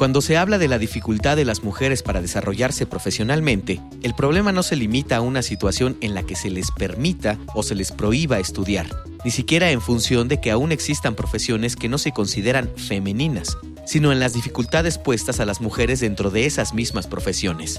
Cuando 0.00 0.22
se 0.22 0.38
habla 0.38 0.56
de 0.56 0.66
la 0.66 0.78
dificultad 0.78 1.36
de 1.36 1.44
las 1.44 1.62
mujeres 1.62 2.02
para 2.02 2.22
desarrollarse 2.22 2.86
profesionalmente, 2.86 3.82
el 4.02 4.14
problema 4.14 4.50
no 4.50 4.62
se 4.62 4.74
limita 4.74 5.16
a 5.16 5.20
una 5.20 5.42
situación 5.42 5.98
en 6.00 6.14
la 6.14 6.22
que 6.22 6.36
se 6.36 6.48
les 6.48 6.70
permita 6.70 7.38
o 7.54 7.62
se 7.62 7.74
les 7.74 7.92
prohíba 7.92 8.38
estudiar, 8.38 8.86
ni 9.26 9.30
siquiera 9.30 9.70
en 9.70 9.82
función 9.82 10.26
de 10.26 10.40
que 10.40 10.52
aún 10.52 10.72
existan 10.72 11.14
profesiones 11.14 11.76
que 11.76 11.90
no 11.90 11.98
se 11.98 12.12
consideran 12.12 12.70
femeninas, 12.78 13.58
sino 13.84 14.10
en 14.10 14.20
las 14.20 14.32
dificultades 14.32 14.96
puestas 14.96 15.38
a 15.38 15.44
las 15.44 15.60
mujeres 15.60 16.00
dentro 16.00 16.30
de 16.30 16.46
esas 16.46 16.72
mismas 16.72 17.06
profesiones. 17.06 17.78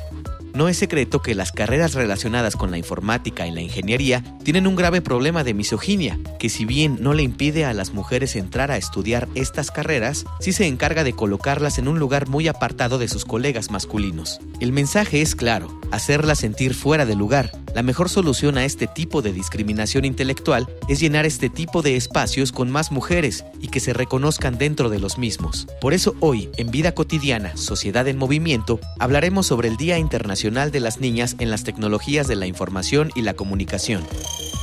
No 0.54 0.68
es 0.68 0.78
secreto 0.78 1.22
que 1.22 1.36
las 1.36 1.52
carreras 1.52 1.94
relacionadas 1.94 2.56
con 2.56 2.72
la 2.72 2.78
informática 2.78 3.48
y 3.48 3.52
la 3.52 3.62
ingeniería 3.62 4.24
tienen 4.44 4.68
un 4.68 4.76
grave 4.76 5.02
problema 5.02 5.44
de 5.44 5.54
misoginia, 5.54 6.20
que 6.40 6.50
si 6.50 6.66
bien 6.66 6.98
no 7.00 7.14
le 7.14 7.24
impide 7.24 7.64
a 7.64 7.74
las 7.74 7.94
mujeres 7.94 8.36
entrar 8.36 8.70
a 8.72 8.78
estudiar 8.78 9.30
estas 9.34 9.72
carreras, 9.72 10.26
sí 10.40 10.52
se 10.52 10.68
encarga 10.68 11.04
de 11.04 11.14
colocarlas 11.14 11.78
en 11.78 11.88
un 11.88 12.00
lugar 12.00 12.28
muy 12.28 12.48
apartado 12.48 12.98
de 12.98 13.08
sus 13.08 13.24
colegas 13.24 13.72
masculinos. 13.72 14.40
El 14.60 14.74
mensaje 14.74 15.22
es 15.22 15.36
claro, 15.36 15.80
hacerlas 15.92 16.40
sentir 16.40 16.74
fuera 16.74 17.06
de 17.06 17.16
lugar. 17.16 17.52
La 17.74 17.84
mejor 17.84 18.10
solución 18.10 18.58
a 18.58 18.66
este 18.66 18.86
tipo 18.88 19.22
de 19.22 19.32
discriminación 19.32 20.04
intelectual 20.04 20.68
es 20.90 21.00
llenar 21.00 21.26
este 21.26 21.50
tipo 21.50 21.82
de 21.82 21.96
espacios 21.96 22.52
con 22.52 22.70
más 22.70 22.92
mujeres 22.92 23.46
y 23.62 23.70
que 23.70 23.80
se 23.80 23.94
reconozcan 23.94 24.58
dentro 24.58 24.90
de 24.90 25.00
los 25.00 25.18
mismos. 25.18 25.68
Por 25.80 25.94
eso 25.94 26.16
hoy, 26.20 26.50
en 26.58 26.70
Vida 26.70 26.94
Cotidiana, 26.94 27.56
Sociedad 27.56 28.08
en 28.10 28.18
Movimiento, 28.18 28.80
hablaremos 29.00 29.48
sobre 29.48 29.70
el 29.70 29.78
Día 29.78 29.98
Internacional 29.98 30.72
de 30.72 30.82
las 30.82 31.00
Niñas 31.00 31.38
en 31.40 31.50
las 31.50 31.64
Tecnologías 31.64 32.28
de 32.28 32.36
la 32.36 32.46
Información 32.46 33.12
y 33.16 33.22
la 33.22 33.36
Comunicación, 33.36 34.06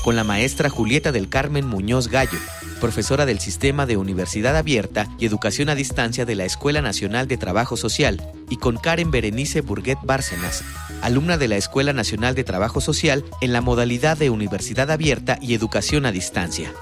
con 0.04 0.14
la 0.14 0.24
maestra 0.24 0.68
Julieta 0.68 1.10
del 1.10 1.30
Carmen 1.30 1.66
Muñoz 1.66 2.08
Gallo, 2.08 2.38
profesora 2.78 3.26
del 3.26 3.38
Sistema 3.38 3.86
de 3.86 3.96
Universidad 3.96 4.56
Abierta 4.56 5.08
y 5.18 5.26
Educación 5.26 5.68
a 5.68 5.74
Distancia 5.74 6.24
de 6.24 6.34
la 6.34 6.44
Escuela 6.44 6.80
Nacional 6.80 7.28
de 7.28 7.36
Trabajo 7.36 7.76
Social, 7.76 8.32
y 8.48 8.56
con 8.56 8.76
Karen 8.76 9.10
Berenice 9.10 9.60
Burguet 9.60 9.98
Bárcenas, 10.02 10.64
alumna 11.02 11.36
de 11.36 11.48
la 11.48 11.56
Escuela 11.56 11.92
Nacional 11.92 12.34
de 12.34 12.44
Trabajo 12.44 12.80
Social 12.80 13.24
en 13.40 13.52
la 13.52 13.60
modalidad 13.60 14.16
de 14.16 14.30
Universidad 14.30 14.90
Abierta 14.90 15.38
y 15.40 15.54
Educación 15.54 16.06
a 16.06 16.12
Distancia. 16.12 16.72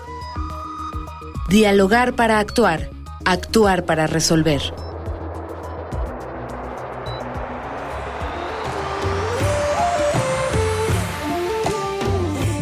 Dialogar 1.48 2.14
para 2.14 2.38
actuar, 2.38 2.90
actuar 3.24 3.84
para 3.84 4.06
resolver. 4.06 4.62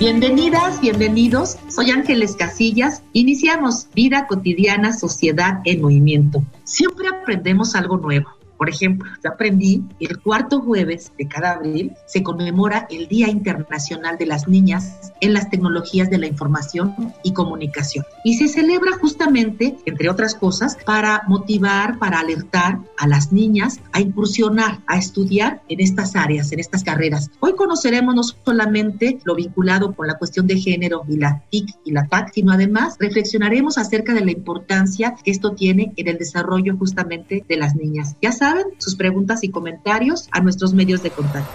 Bienvenidas, 0.04 0.82
bienvenidos. 0.82 1.56
Soy 1.68 1.90
Ángeles 1.90 2.36
Casillas. 2.36 3.02
Iniciamos 3.14 3.88
Vida 3.94 4.26
Cotidiana, 4.26 4.92
Sociedad 4.92 5.62
en 5.64 5.80
Movimiento. 5.80 6.44
Siempre 6.64 7.08
aprendemos 7.08 7.74
algo 7.74 7.96
nuevo. 7.96 8.28
Por 8.56 8.68
ejemplo, 8.68 9.10
yo 9.22 9.30
aprendí 9.30 9.82
el 10.00 10.20
cuarto 10.20 10.60
jueves 10.60 11.12
de 11.18 11.28
cada 11.28 11.52
abril 11.52 11.92
se 12.06 12.22
conmemora 12.22 12.86
el 12.90 13.08
Día 13.08 13.28
Internacional 13.28 14.18
de 14.18 14.26
las 14.26 14.48
Niñas 14.48 15.12
en 15.20 15.32
las 15.32 15.50
Tecnologías 15.50 16.10
de 16.10 16.18
la 16.18 16.26
Información 16.26 16.94
y 17.22 17.32
Comunicación. 17.32 18.04
Y 18.24 18.34
se 18.34 18.48
celebra 18.48 18.92
justamente, 19.00 19.76
entre 19.86 20.10
otras 20.10 20.34
cosas, 20.34 20.76
para 20.84 21.22
motivar, 21.26 21.98
para 21.98 22.20
alertar 22.20 22.78
a 22.98 23.06
las 23.06 23.32
niñas 23.32 23.80
a 23.92 24.00
incursionar, 24.00 24.80
a 24.86 24.98
estudiar 24.98 25.62
en 25.68 25.80
estas 25.80 26.16
áreas, 26.16 26.52
en 26.52 26.60
estas 26.60 26.84
carreras. 26.84 27.30
Hoy 27.40 27.54
conoceremos 27.54 28.14
no 28.14 28.22
solamente 28.22 29.18
lo 29.24 29.34
vinculado 29.34 29.94
con 29.94 30.06
la 30.06 30.18
cuestión 30.18 30.46
de 30.46 30.58
género 30.58 31.02
y 31.08 31.16
la 31.16 31.42
TIC 31.50 31.76
y 31.84 31.92
la 31.92 32.06
TAC, 32.06 32.32
sino 32.34 32.52
además 32.52 32.96
reflexionaremos 32.98 33.78
acerca 33.78 34.14
de 34.14 34.24
la 34.24 34.32
importancia 34.32 35.14
que 35.22 35.30
esto 35.30 35.52
tiene 35.52 35.92
en 35.96 36.08
el 36.08 36.18
desarrollo 36.18 36.76
justamente 36.76 37.44
de 37.48 37.56
las 37.56 37.74
niñas. 37.74 38.16
Ya 38.20 38.32
saben, 38.44 38.66
sus 38.76 38.94
preguntas 38.94 39.42
y 39.42 39.48
comentarios 39.48 40.28
a 40.30 40.40
nuestros 40.40 40.74
medios 40.74 41.02
de 41.02 41.10
contacto. 41.10 41.50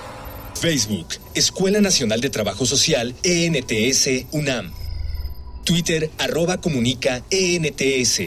Facebook, 0.56 1.08
Escuela 1.36 1.82
Nacional 1.82 2.20
de 2.20 2.32
Trabajo 2.32 2.66
Social, 2.66 3.14
ENTS, 3.24 4.26
UNAM. 4.32 4.72
Twitter, 5.64 6.10
arroba 6.18 6.58
comunica, 6.58 7.22
ENTS. 7.30 8.22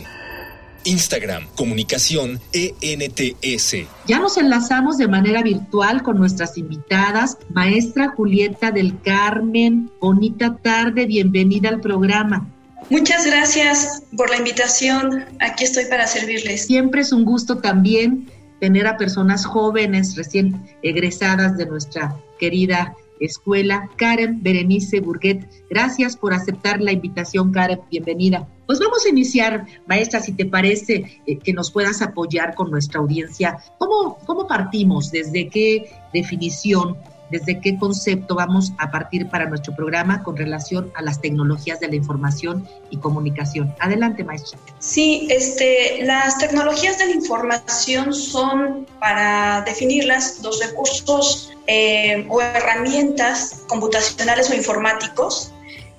Instagram, 0.84 1.48
comunicación, 1.56 2.40
ENTS. 2.52 3.88
Ya 4.06 4.20
nos 4.20 4.36
enlazamos 4.36 4.96
de 4.96 5.08
manera 5.08 5.42
virtual 5.42 6.04
con 6.04 6.18
nuestras 6.18 6.56
invitadas, 6.56 7.38
maestra 7.52 8.10
Julieta 8.10 8.70
del 8.70 9.00
Carmen. 9.00 9.90
Bonita 10.00 10.56
tarde, 10.56 11.06
bienvenida 11.06 11.68
al 11.68 11.80
programa. 11.80 12.46
Muchas 12.90 13.26
gracias 13.26 14.04
por 14.16 14.30
la 14.30 14.36
invitación. 14.36 15.24
Aquí 15.40 15.64
estoy 15.64 15.86
para 15.86 16.06
servirles. 16.06 16.66
Siempre 16.66 17.00
es 17.00 17.12
un 17.12 17.24
gusto 17.24 17.58
también 17.58 18.28
tener 18.62 18.86
a 18.86 18.96
personas 18.96 19.44
jóvenes 19.44 20.14
recién 20.14 20.62
egresadas 20.84 21.56
de 21.56 21.66
nuestra 21.66 22.16
querida 22.38 22.94
escuela. 23.18 23.90
Karen 23.96 24.40
Berenice 24.40 25.00
Burguet, 25.00 25.48
gracias 25.68 26.16
por 26.16 26.32
aceptar 26.32 26.80
la 26.80 26.92
invitación, 26.92 27.50
Karen, 27.50 27.80
bienvenida. 27.90 28.46
Pues 28.66 28.78
vamos 28.78 29.04
a 29.04 29.08
iniciar, 29.08 29.66
maestra, 29.88 30.20
si 30.20 30.34
te 30.34 30.46
parece 30.46 31.20
eh, 31.26 31.38
que 31.38 31.52
nos 31.52 31.72
puedas 31.72 32.02
apoyar 32.02 32.54
con 32.54 32.70
nuestra 32.70 33.00
audiencia. 33.00 33.58
¿Cómo, 33.78 34.18
¿Cómo 34.26 34.46
partimos? 34.46 35.10
¿Desde 35.10 35.48
qué 35.48 35.90
definición 36.14 36.96
desde 37.32 37.60
qué 37.60 37.78
concepto 37.78 38.34
vamos 38.34 38.72
a 38.78 38.90
partir 38.90 39.28
para 39.28 39.46
nuestro 39.46 39.74
programa 39.74 40.22
con 40.22 40.36
relación 40.36 40.92
a 40.94 41.02
las 41.02 41.20
tecnologías 41.20 41.80
de 41.80 41.88
la 41.88 41.96
información 41.96 42.68
y 42.90 42.98
comunicación. 42.98 43.74
Adelante, 43.80 44.22
maestro. 44.22 44.58
Sí, 44.78 45.26
este, 45.30 46.04
las 46.04 46.38
tecnologías 46.38 46.98
de 46.98 47.06
la 47.06 47.12
información 47.12 48.12
son, 48.12 48.86
para 49.00 49.62
definirlas, 49.62 50.40
los 50.42 50.60
recursos 50.60 51.52
eh, 51.66 52.26
o 52.28 52.42
herramientas 52.42 53.62
computacionales 53.66 54.50
o 54.50 54.54
informáticos 54.54 55.52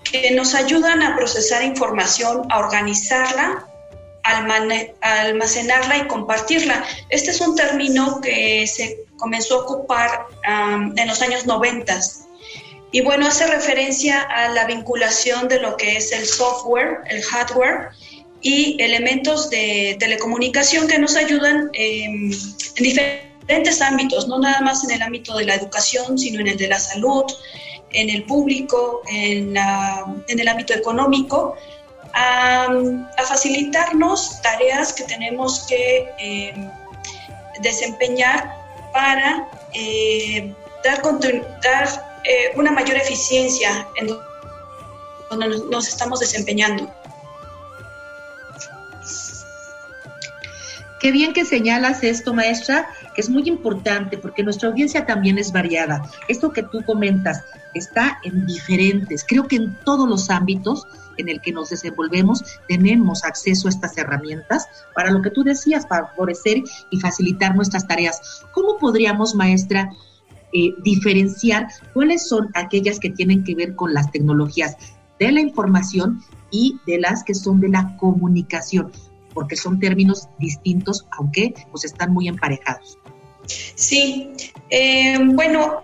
que 0.03 0.31
nos 0.35 0.53
ayudan 0.53 1.01
a 1.01 1.15
procesar 1.15 1.63
información, 1.63 2.43
a 2.51 2.59
organizarla, 2.59 3.65
almacenarla 4.23 5.97
y 5.97 6.07
compartirla. 6.07 6.83
Este 7.09 7.31
es 7.31 7.41
un 7.41 7.55
término 7.55 8.21
que 8.21 8.65
se 8.67 8.99
comenzó 9.17 9.59
a 9.59 9.63
ocupar 9.63 10.25
en 10.43 11.07
los 11.07 11.21
años 11.21 11.45
90. 11.45 11.99
Y 12.91 13.01
bueno, 13.01 13.27
hace 13.27 13.47
referencia 13.47 14.21
a 14.21 14.49
la 14.49 14.65
vinculación 14.65 15.47
de 15.47 15.59
lo 15.59 15.75
que 15.77 15.97
es 15.97 16.11
el 16.11 16.25
software, 16.25 16.99
el 17.09 17.23
hardware 17.23 17.89
y 18.41 18.77
elementos 18.81 19.49
de 19.49 19.95
telecomunicación 19.99 20.87
que 20.87 20.99
nos 20.99 21.15
ayudan 21.15 21.69
en 21.73 22.29
diferentes 22.77 23.81
ámbitos, 23.81 24.27
no 24.27 24.37
nada 24.39 24.61
más 24.61 24.83
en 24.83 24.91
el 24.91 25.01
ámbito 25.01 25.35
de 25.37 25.45
la 25.45 25.55
educación, 25.55 26.17
sino 26.17 26.39
en 26.41 26.49
el 26.49 26.57
de 26.57 26.67
la 26.67 26.79
salud, 26.79 27.23
en 27.91 28.09
el 28.09 28.25
público, 28.25 29.01
en 29.07 29.57
el 30.27 30.47
ámbito 30.47 30.73
económico, 30.73 31.55
a, 32.13 32.69
facilitarnos 33.27 34.41
tareas 34.41 34.93
que 34.93 35.03
tenemos 35.03 35.65
que 35.67 36.07
em, 36.17 36.69
desempeñar 37.61 38.55
para 38.91 39.47
eh, 39.73 40.53
dar, 40.83 41.01
dar 41.61 42.19
eh, 42.25 42.51
una 42.55 42.71
mayor 42.71 42.97
eficiencia 42.97 43.87
en 43.97 44.07
donde 45.29 45.47
nos 45.71 45.87
estamos 45.87 46.19
desempeñando. 46.19 46.91
Qué 51.03 51.11
bien 51.11 51.33
que 51.33 51.43
señalas 51.43 52.01
esto, 52.01 52.33
maestra, 52.33 52.87
que 53.13 53.19
es 53.19 53.29
muy 53.29 53.43
importante 53.49 54.17
porque 54.17 54.41
nuestra 54.41 54.69
audiencia 54.69 55.05
también 55.05 55.37
es 55.37 55.51
variada. 55.51 56.01
Esto 56.29 56.53
que 56.53 56.63
tú 56.63 56.81
comentas 56.85 57.43
está 57.73 58.19
en 58.23 58.45
diferentes, 58.45 59.25
creo 59.27 59.45
que 59.45 59.57
en 59.57 59.77
todos 59.83 60.07
los 60.07 60.29
ámbitos 60.29 60.87
en 61.17 61.27
el 61.27 61.41
que 61.41 61.51
nos 61.51 61.71
desenvolvemos 61.71 62.41
tenemos 62.69 63.25
acceso 63.25 63.67
a 63.67 63.71
estas 63.71 63.97
herramientas 63.97 64.65
para 64.95 65.11
lo 65.11 65.21
que 65.21 65.29
tú 65.29 65.43
decías, 65.43 65.85
para 65.85 66.07
favorecer 66.07 66.63
y 66.89 66.99
facilitar 67.01 67.53
nuestras 67.53 67.85
tareas. 67.85 68.45
¿Cómo 68.53 68.77
podríamos, 68.77 69.35
maestra, 69.35 69.89
eh, 70.53 70.73
diferenciar 70.85 71.67
cuáles 71.93 72.29
son 72.29 72.47
aquellas 72.53 72.97
que 73.01 73.09
tienen 73.09 73.43
que 73.43 73.55
ver 73.55 73.75
con 73.75 73.93
las 73.93 74.09
tecnologías 74.09 74.77
de 75.19 75.33
la 75.33 75.41
información 75.41 76.21
y 76.49 76.79
de 76.87 77.01
las 77.01 77.25
que 77.25 77.35
son 77.35 77.59
de 77.59 77.67
la 77.67 77.97
comunicación? 77.97 78.89
Porque 79.33 79.55
son 79.55 79.79
términos 79.79 80.27
distintos, 80.39 81.05
aunque 81.17 81.53
pues 81.71 81.85
están 81.85 82.13
muy 82.13 82.27
emparejados. 82.27 82.97
Sí, 83.75 84.31
eh, 84.69 85.17
bueno, 85.21 85.83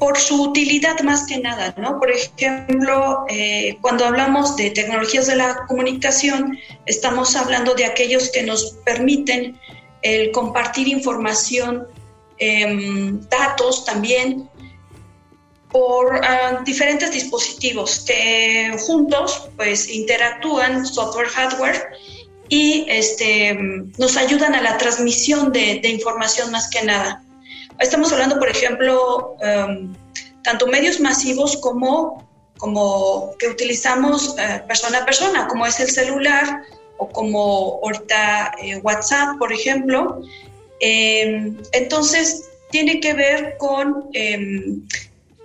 por, 0.00 0.18
su 0.18 0.42
utilidad 0.42 1.00
más 1.00 1.26
que 1.26 1.38
nada, 1.38 1.74
¿no? 1.78 1.98
Por 1.98 2.10
ejemplo, 2.10 3.24
eh, 3.28 3.78
cuando 3.80 4.04
hablamos 4.04 4.56
de 4.56 4.70
tecnologías 4.70 5.26
de 5.26 5.36
la 5.36 5.66
comunicación, 5.66 6.58
estamos 6.86 7.36
hablando 7.36 7.74
de 7.74 7.84
aquellos 7.84 8.30
que 8.30 8.42
nos 8.42 8.72
permiten 8.84 9.58
compartir 10.32 10.86
información, 10.86 11.88
em, 12.38 13.20
datos 13.28 13.84
también, 13.84 14.48
por 15.70 16.20
ah, 16.24 16.62
diferentes 16.64 17.10
dispositivos 17.12 18.00
que 18.06 18.74
juntos 18.86 19.48
pues 19.56 19.88
interactúan 19.88 20.86
software 20.86 21.28
hardware 21.28 21.88
y 22.48 22.86
este, 22.88 23.58
nos 23.98 24.16
ayudan 24.16 24.54
a 24.54 24.62
la 24.62 24.78
transmisión 24.78 25.52
de, 25.52 25.80
información 25.84 26.50
más 26.50 26.68
que 26.70 26.82
nada. 26.84 27.22
Estamos 27.78 28.12
hablando, 28.12 28.38
por 28.38 28.48
ejemplo, 28.48 29.36
em, 29.40 29.94
tanto 30.42 30.66
medios 30.66 30.98
masivos 31.00 31.56
como, 31.58 32.26
como 32.56 33.34
que 33.38 33.48
utilizamos 33.48 34.34
eh, 34.38 34.62
persona 34.66 34.98
a 34.98 35.04
persona, 35.04 35.46
como 35.46 35.66
es 35.66 35.78
el 35.78 35.90
celular 35.90 36.62
o 36.96 37.08
como 37.08 37.80
ahorita 37.82 38.52
eh, 38.62 38.76
WhatsApp, 38.78 39.38
por 39.38 39.52
ejemplo. 39.52 40.22
Em, 40.80 41.56
entonces, 41.72 42.48
tiene 42.70 43.00
que 43.00 43.14
ver 43.14 43.56
con 43.58 44.08
em, 44.12 44.82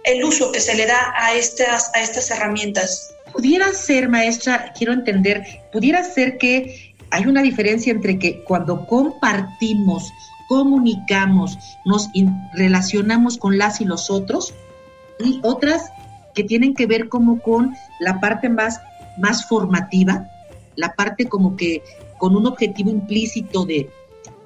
el 0.06 0.24
uso 0.24 0.52
que 0.52 0.60
se 0.60 0.76
le 0.76 0.86
da 0.86 1.14
a 1.16 1.34
estas, 1.34 1.92
a 1.94 2.02
estas 2.02 2.32
herramientas. 2.32 3.14
Pudiera 3.32 3.74
ser, 3.74 4.10
maestra, 4.10 4.74
quiero 4.78 4.94
entender, 4.94 5.44
pudiera 5.72 6.04
ser 6.04 6.38
que 6.38 6.93
hay 7.14 7.28
una 7.28 7.44
diferencia 7.44 7.94
entre 7.94 8.18
que 8.18 8.44
cuando 8.44 8.88
compartimos, 8.88 10.12
comunicamos, 10.48 11.60
nos 11.86 12.10
relacionamos 12.54 13.38
con 13.38 13.60
las 13.60 13.82
y 13.82 13.86
los 13.86 14.10
otros, 14.10 14.52
y 15.20 15.40
otras 15.44 15.92
que 16.34 16.44
tienen 16.44 16.74
que 16.74 16.88
ver 16.88 17.10
como 17.10 17.40
con 17.40 17.76
la 18.00 18.20
parte 18.20 18.50
más, 18.50 18.82
más 19.20 19.48
formativa, 19.48 20.28
la 20.76 20.96
parte 20.96 21.30
como 21.30 21.56
que 21.56 21.84
con 22.18 22.36
un 22.36 22.48
objetivo 22.48 22.90
implícito 22.90 23.64
de, 23.64 23.92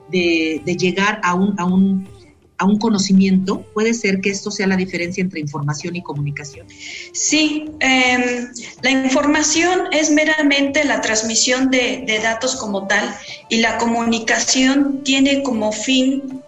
de, 0.09 0.75
llegar 0.77 1.21
a 1.23 1.35
un, 1.35 1.57
a 1.57 1.63
un 1.63 2.09
a 2.57 2.65
un 2.65 2.79
conocimiento, 2.79 3.61
puede 3.73 3.93
ser 3.93 4.19
que 4.19 4.29
esto 4.29 4.49
sea 4.49 4.67
la 4.67 4.75
diferencia 4.75 5.21
entre 5.21 5.39
información 5.39 5.95
y 5.95 6.01
comunicación. 6.01 6.67
Sí, 7.13 7.69
em, 7.79 8.51
la 8.81 8.89
información 8.89 9.87
es 9.91 10.09
meramente 10.09 10.83
la 10.83 11.01
transmisión 11.01 11.69
de, 11.69 12.19
datos 12.23 12.55
como 12.55 12.87
tal 12.87 13.15
y 13.49 13.57
la 13.57 13.77
comunicación 13.77 15.03
tiene 15.03 15.43
como 15.43 15.71
fin, 15.71 16.41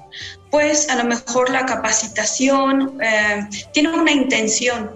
pues 0.49 0.89
a 0.89 0.95
lo 0.95 1.03
mejor 1.03 1.51
la 1.51 1.65
capacitación, 1.65 2.97
em, 3.01 3.47
tiene 3.71 3.89
una 3.89 4.11
intención 4.11 4.91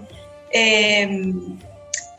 em, 0.50 1.58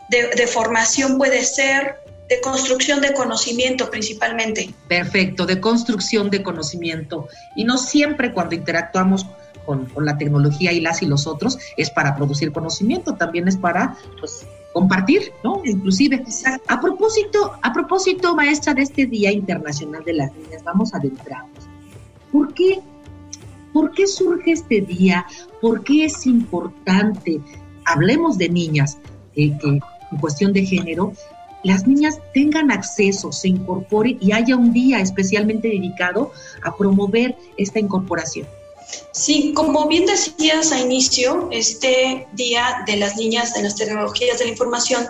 de, 0.10 0.30
de 0.36 0.48
formación 0.48 1.18
puede 1.18 1.44
ser 1.44 2.05
de 2.30 2.42
construcción 2.42 3.02
de 3.02 3.14
conocimiento 3.14 3.90
principalmente. 3.90 4.74
Perfecto, 4.88 5.46
de 5.46 5.60
construcción 5.60 6.30
de 6.30 6.42
conocimiento. 6.42 7.28
Y 7.56 7.64
no 7.64 7.78
siempre 7.78 8.34
cuando 8.34 8.56
interactuamos 8.56 9.26
con, 9.66 9.88
la 10.00 10.18
tecnología 10.18 10.72
y 10.72 10.80
las 10.80 11.02
y 11.02 11.08
los 11.08 11.28
otros 11.28 11.58
es 11.78 11.90
para 11.90 12.16
producir 12.16 12.52
conocimiento, 12.52 13.16
también 13.16 13.48
es 13.48 13.58
para 13.58 13.96
pues, 14.20 14.46
compartir, 14.74 15.32
¿no? 15.44 15.62
Inclusive. 15.66 16.24
A 16.68 16.82
propósito, 16.82 17.54
a 17.62 17.74
propósito, 17.74 18.36
maestra, 18.36 18.74
de 18.74 18.84
este 18.84 19.06
Día 19.06 19.32
Internacional 19.32 20.04
de 20.04 20.14
las 20.14 20.34
Niñas, 20.34 20.64
vamos 20.64 20.94
a 20.94 20.98
adentrarnos. 20.98 21.66
¿Por 22.32 22.54
qué, 22.54 22.82
¿Por 23.74 23.92
qué 23.92 24.08
surge 24.08 24.52
este 24.52 24.82
día? 24.82 25.26
¿Por 25.62 25.84
qué 25.84 26.06
es 26.06 26.26
importante? 26.26 27.40
Hablemos 27.86 28.38
de 28.38 28.50
niñas, 28.50 28.98
eh, 29.36 29.58
que 29.60 29.68
en 29.68 29.82
cuestión 30.20 30.54
de 30.54 30.66
género, 30.66 31.14
las 31.66 31.88
niñas 31.88 32.20
tengan 32.34 32.72
acceso, 32.72 33.32
se 33.32 33.48
incorporen 33.48 34.18
y 34.22 34.32
haya 34.32 34.56
un 34.56 34.72
día 34.72 35.00
especialmente 35.00 35.68
dedicado 35.68 36.32
a 36.64 36.76
promover 36.76 37.36
esta 37.58 37.80
incorporación. 37.80 38.48
Sí, 39.12 39.52
como 39.54 39.88
bien 39.88 40.06
decías 40.06 40.72
a 40.72 40.80
inicio, 40.80 41.50
este 41.52 42.28
Día 42.34 42.84
de 42.86 42.98
las 42.98 43.18
Niñas 43.18 43.58
en 43.58 43.64
las 43.64 43.76
Tecnologías 43.76 44.38
de 44.38 44.46
la 44.46 44.52
Información 44.52 45.08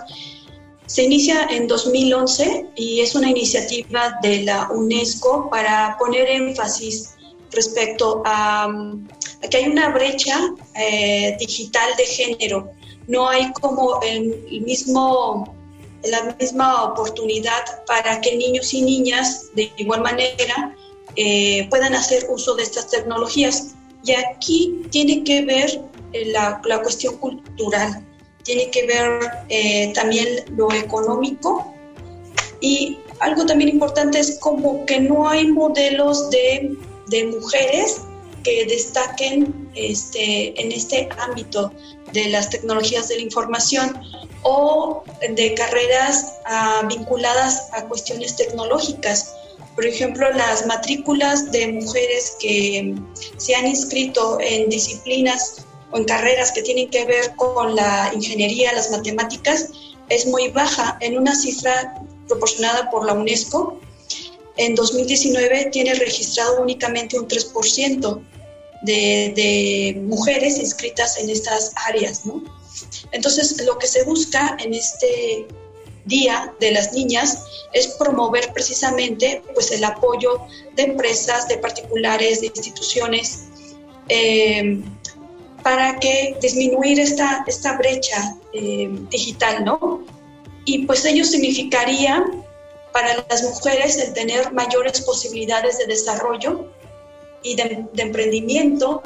se 0.86 1.02
inicia 1.02 1.46
en 1.50 1.66
2011 1.66 2.70
y 2.76 3.00
es 3.00 3.14
una 3.14 3.28
iniciativa 3.28 4.18
de 4.22 4.44
la 4.44 4.68
UNESCO 4.70 5.50
para 5.50 5.96
poner 5.98 6.26
énfasis 6.30 7.16
respecto 7.50 8.22
a, 8.24 8.68
que 9.50 9.56
hay 9.58 9.68
una 9.68 9.90
brecha 9.90 10.38
eh, 10.74 11.36
digital 11.38 11.90
de 11.98 12.04
género. 12.04 12.70
No 13.08 13.28
hay 13.28 13.52
como 13.52 14.00
el 14.02 14.62
mismo 14.62 15.55
la 16.08 16.36
misma 16.38 16.84
oportunidad 16.84 17.84
para 17.86 18.20
que 18.20 18.36
niños 18.36 18.72
y 18.74 18.82
niñas 18.82 19.46
de 19.54 19.72
igual 19.76 20.02
manera 20.02 20.74
eh, 21.16 21.66
puedan 21.70 21.94
hacer 21.94 22.26
uso 22.28 22.54
de 22.54 22.62
estas 22.62 22.90
tecnologías. 22.90 23.74
Y 24.04 24.12
aquí 24.12 24.82
tiene 24.90 25.24
que 25.24 25.44
ver 25.44 25.80
eh, 26.12 26.26
la, 26.26 26.60
la, 26.64 26.82
cuestión 26.82 27.16
cultural, 27.16 28.04
tiene 28.44 28.70
que 28.70 28.86
ver 28.86 29.20
eh, 29.48 29.92
también 29.94 30.44
lo 30.56 30.72
económico 30.72 31.74
y 32.60 32.98
algo 33.20 33.44
también 33.46 33.70
importante 33.70 34.18
es 34.18 34.38
como 34.38 34.84
que 34.86 35.00
no 35.00 35.28
hay 35.28 35.48
modelos 35.48 36.30
de, 36.30 36.76
de 37.08 37.24
mujeres 37.26 38.02
que 38.46 38.64
destaquen 38.64 39.68
este, 39.74 40.58
en 40.60 40.70
este 40.70 41.08
ámbito 41.18 41.72
de 42.12 42.28
las 42.28 42.48
tecnologías 42.48 43.08
de 43.08 43.16
la 43.16 43.22
información 43.22 44.00
o 44.42 45.02
de 45.34 45.54
carreras 45.54 46.34
ah, 46.46 46.82
vinculadas 46.88 47.68
a 47.72 47.82
cuestiones 47.86 48.36
tecnológicas. 48.36 49.34
Por 49.74 49.84
ejemplo, 49.84 50.30
las 50.30 50.64
matrículas 50.64 51.50
de 51.50 51.72
mujeres 51.72 52.36
que 52.38 52.94
se 53.36 53.56
han 53.56 53.66
inscrito 53.66 54.38
en 54.40 54.68
disciplinas 54.68 55.66
o 55.90 55.96
en 55.98 56.04
carreras 56.04 56.52
que 56.52 56.62
tienen 56.62 56.88
que 56.88 57.04
ver 57.04 57.34
con 57.34 57.74
la 57.74 58.12
ingeniería, 58.14 58.72
las 58.74 58.92
matemáticas, 58.92 59.70
es 60.08 60.24
muy 60.24 60.50
baja, 60.50 60.98
en 61.00 61.18
una 61.18 61.34
cifra 61.34 62.00
proporcionada 62.28 62.90
por 62.90 63.04
la 63.04 63.14
UNESCO. 63.14 63.80
En 64.56 64.76
2019 64.76 65.70
tiene 65.72 65.94
registrado 65.94 66.62
únicamente 66.62 67.18
un 67.18 67.26
3% 67.26 68.22
de, 68.86 70.00
mujeres 70.04 70.58
inscritas 70.58 71.18
en 71.18 71.30
estas 71.30 71.72
áreas, 71.86 72.24
¿no? 72.24 72.42
Entonces, 73.12 73.62
lo 73.64 73.78
que 73.78 73.86
se 73.86 74.04
busca 74.04 74.56
en 74.60 74.74
este 74.74 75.46
Día 76.04 76.54
de 76.60 76.70
las 76.70 76.92
Niñas 76.92 77.44
es 77.72 77.88
promover 77.88 78.52
precisamente 78.52 79.42
pues, 79.54 79.72
el 79.72 79.82
apoyo 79.82 80.40
de 80.76 80.84
empresas, 80.84 81.48
de 81.48 81.58
particulares, 81.58 82.40
de 82.40 82.46
instituciones, 82.46 83.46
eh, 84.08 84.80
para 85.64 85.98
que 85.98 86.36
disminuir 86.40 87.00
esta, 87.00 87.44
esta 87.48 87.76
brecha 87.76 88.36
eh, 88.52 88.88
digital, 89.10 89.64
¿no? 89.64 90.04
Y 90.64 90.86
pues 90.86 91.04
ello 91.04 91.24
significaría 91.24 92.24
para 92.92 93.26
las 93.28 93.42
mujeres 93.42 93.98
el 93.98 94.14
tener 94.14 94.52
mayores 94.52 95.00
posibilidades 95.00 95.78
de 95.78 95.86
desarrollo 95.86 96.70
y 97.46 97.54
de, 97.54 97.86
emprendimiento 97.96 99.02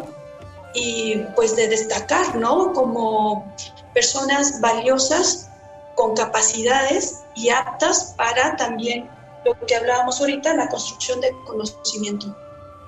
y 0.75 1.17
pues 1.37 1.57
de 1.57 1.69
destacar, 1.69 2.37
¿no? 2.37 2.73
Como 2.73 3.55
personas 3.93 4.61
valiosas 4.61 5.51
con 5.95 6.15
capacidades 6.15 7.21
y 7.35 7.51
aptas 7.51 8.15
para 8.17 8.57
también 8.57 9.09
lo 9.45 9.55
que 9.67 9.77
hablábamos 9.77 10.21
ahorita, 10.21 10.55
la 10.55 10.69
construcción 10.69 11.21
de 11.21 11.31
conocimiento. 11.47 12.35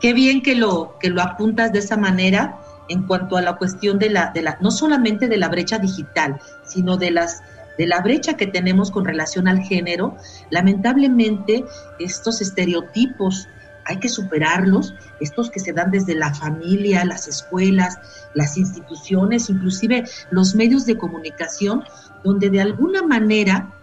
Qué 0.01 0.15
bien 0.15 0.43
que 0.43 0.55
lo, 0.55 0.99
que 0.99 1.11
lo 1.11 1.21
apuntas 1.21 1.73
de 1.73 1.81
esa 1.81 1.97
manera 1.97 2.59
en 2.89 3.07
cuanto 3.07 3.37
a 3.37 3.43
la 3.43 3.57
cuestión 3.57 3.99
de 3.99 4.11
la, 4.11 4.31
de 4.33 4.43
la, 4.43 4.57
no 4.61 4.71
solamente 4.71 5.29
de 5.29 5.37
la 5.37 5.49
brecha 5.49 5.79
digital, 5.79 6.41
sino 6.65 6.97
de 6.97 7.11
las 7.11 7.43
de 7.79 7.87
la 7.87 8.03
brecha 8.03 8.37
que 8.37 8.47
tenemos 8.47 8.91
con 8.91 9.07
relación 9.07 9.49
al 9.49 9.61
género, 9.63 10.15
lamentablemente 10.51 11.65
estos 11.99 12.43
estereotipos 12.43 13.49
hay 13.93 13.99
que 13.99 14.09
superarlos, 14.09 14.95
estos 15.21 15.51
que 15.51 15.61
se 15.61 15.73
dan 15.73 15.91
desde 15.91 16.15
la 16.15 16.35
familia, 16.35 17.05
las 17.05 17.29
escuelas, 17.29 17.99
las 18.35 18.57
instituciones, 18.57 19.51
inclusive 19.51 20.05
los 20.31 20.55
medios 20.55 20.87
de 20.87 20.97
comunicación, 20.97 21.85
donde 22.25 22.49
de 22.49 22.63
alguna 22.63 23.03
manera, 23.03 23.75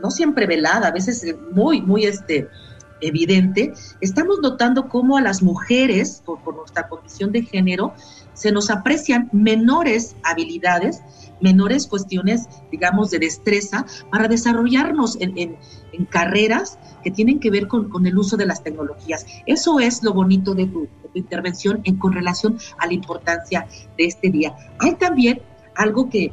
no 0.00 0.10
siempre 0.10 0.46
velada, 0.46 0.88
a 0.88 0.92
veces 0.92 1.34
muy, 1.50 1.82
muy 1.82 2.04
este, 2.04 2.48
evidente, 3.00 3.72
estamos 4.00 4.38
notando 4.40 4.88
cómo 4.88 5.16
a 5.16 5.20
las 5.20 5.42
mujeres, 5.42 6.22
por, 6.24 6.38
nuestra 6.54 6.88
condición 6.88 7.32
de 7.32 7.42
género, 7.42 7.94
se 8.34 8.52
nos 8.52 8.70
aprecian 8.70 9.28
menores 9.32 10.16
habilidades, 10.22 11.02
menores 11.40 11.86
cuestiones, 11.86 12.48
digamos, 12.70 13.10
de 13.10 13.18
destreza 13.18 13.84
para 14.10 14.28
desarrollarnos 14.28 15.16
en, 15.20 15.56
carreras 16.08 16.78
que 17.02 17.10
tienen 17.10 17.40
que 17.40 17.50
ver 17.50 17.68
con, 17.68 18.06
el 18.06 18.18
uso 18.18 18.36
de 18.36 18.46
las 18.46 18.62
tecnologías. 18.62 19.26
Eso 19.46 19.80
es 19.80 20.02
lo 20.02 20.12
bonito 20.12 20.54
de 20.54 20.66
tu, 20.66 20.82
de 20.82 21.08
tu 21.12 21.18
intervención 21.18 21.80
en, 21.84 21.96
con 21.96 22.12
relación 22.12 22.58
a 22.78 22.86
la 22.86 22.92
importancia 22.92 23.66
de 23.96 24.04
este 24.04 24.30
día. 24.30 24.54
Hay 24.78 24.94
también 24.94 25.42
algo 25.74 26.08
que 26.08 26.32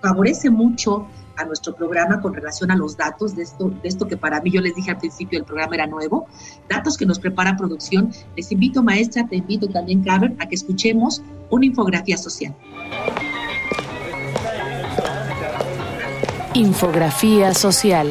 favorece 0.00 0.50
mucho 0.50 1.06
a 1.36 1.44
nuestro 1.44 1.74
programa 1.74 2.20
con 2.20 2.34
relación 2.34 2.70
a 2.70 2.76
los 2.76 2.96
datos 2.96 3.34
de 3.34 3.42
esto, 3.42 3.70
de 3.70 3.88
esto 3.88 4.06
que 4.06 4.16
para 4.16 4.40
mí 4.40 4.50
yo 4.50 4.60
les 4.60 4.74
dije 4.74 4.90
al 4.90 4.98
principio 4.98 5.38
del 5.38 5.46
programa 5.46 5.74
era 5.74 5.86
nuevo, 5.86 6.26
datos 6.68 6.96
que 6.96 7.06
nos 7.06 7.18
prepara 7.18 7.56
producción. 7.56 8.12
Les 8.36 8.52
invito, 8.52 8.82
maestra, 8.82 9.26
te 9.26 9.36
invito 9.36 9.68
también, 9.68 10.02
Carmen, 10.02 10.36
a 10.38 10.46
que 10.46 10.54
escuchemos 10.54 11.22
una 11.48 11.66
infografía 11.66 12.16
social. 12.16 12.54
Infografía 16.54 17.54
social. 17.54 18.10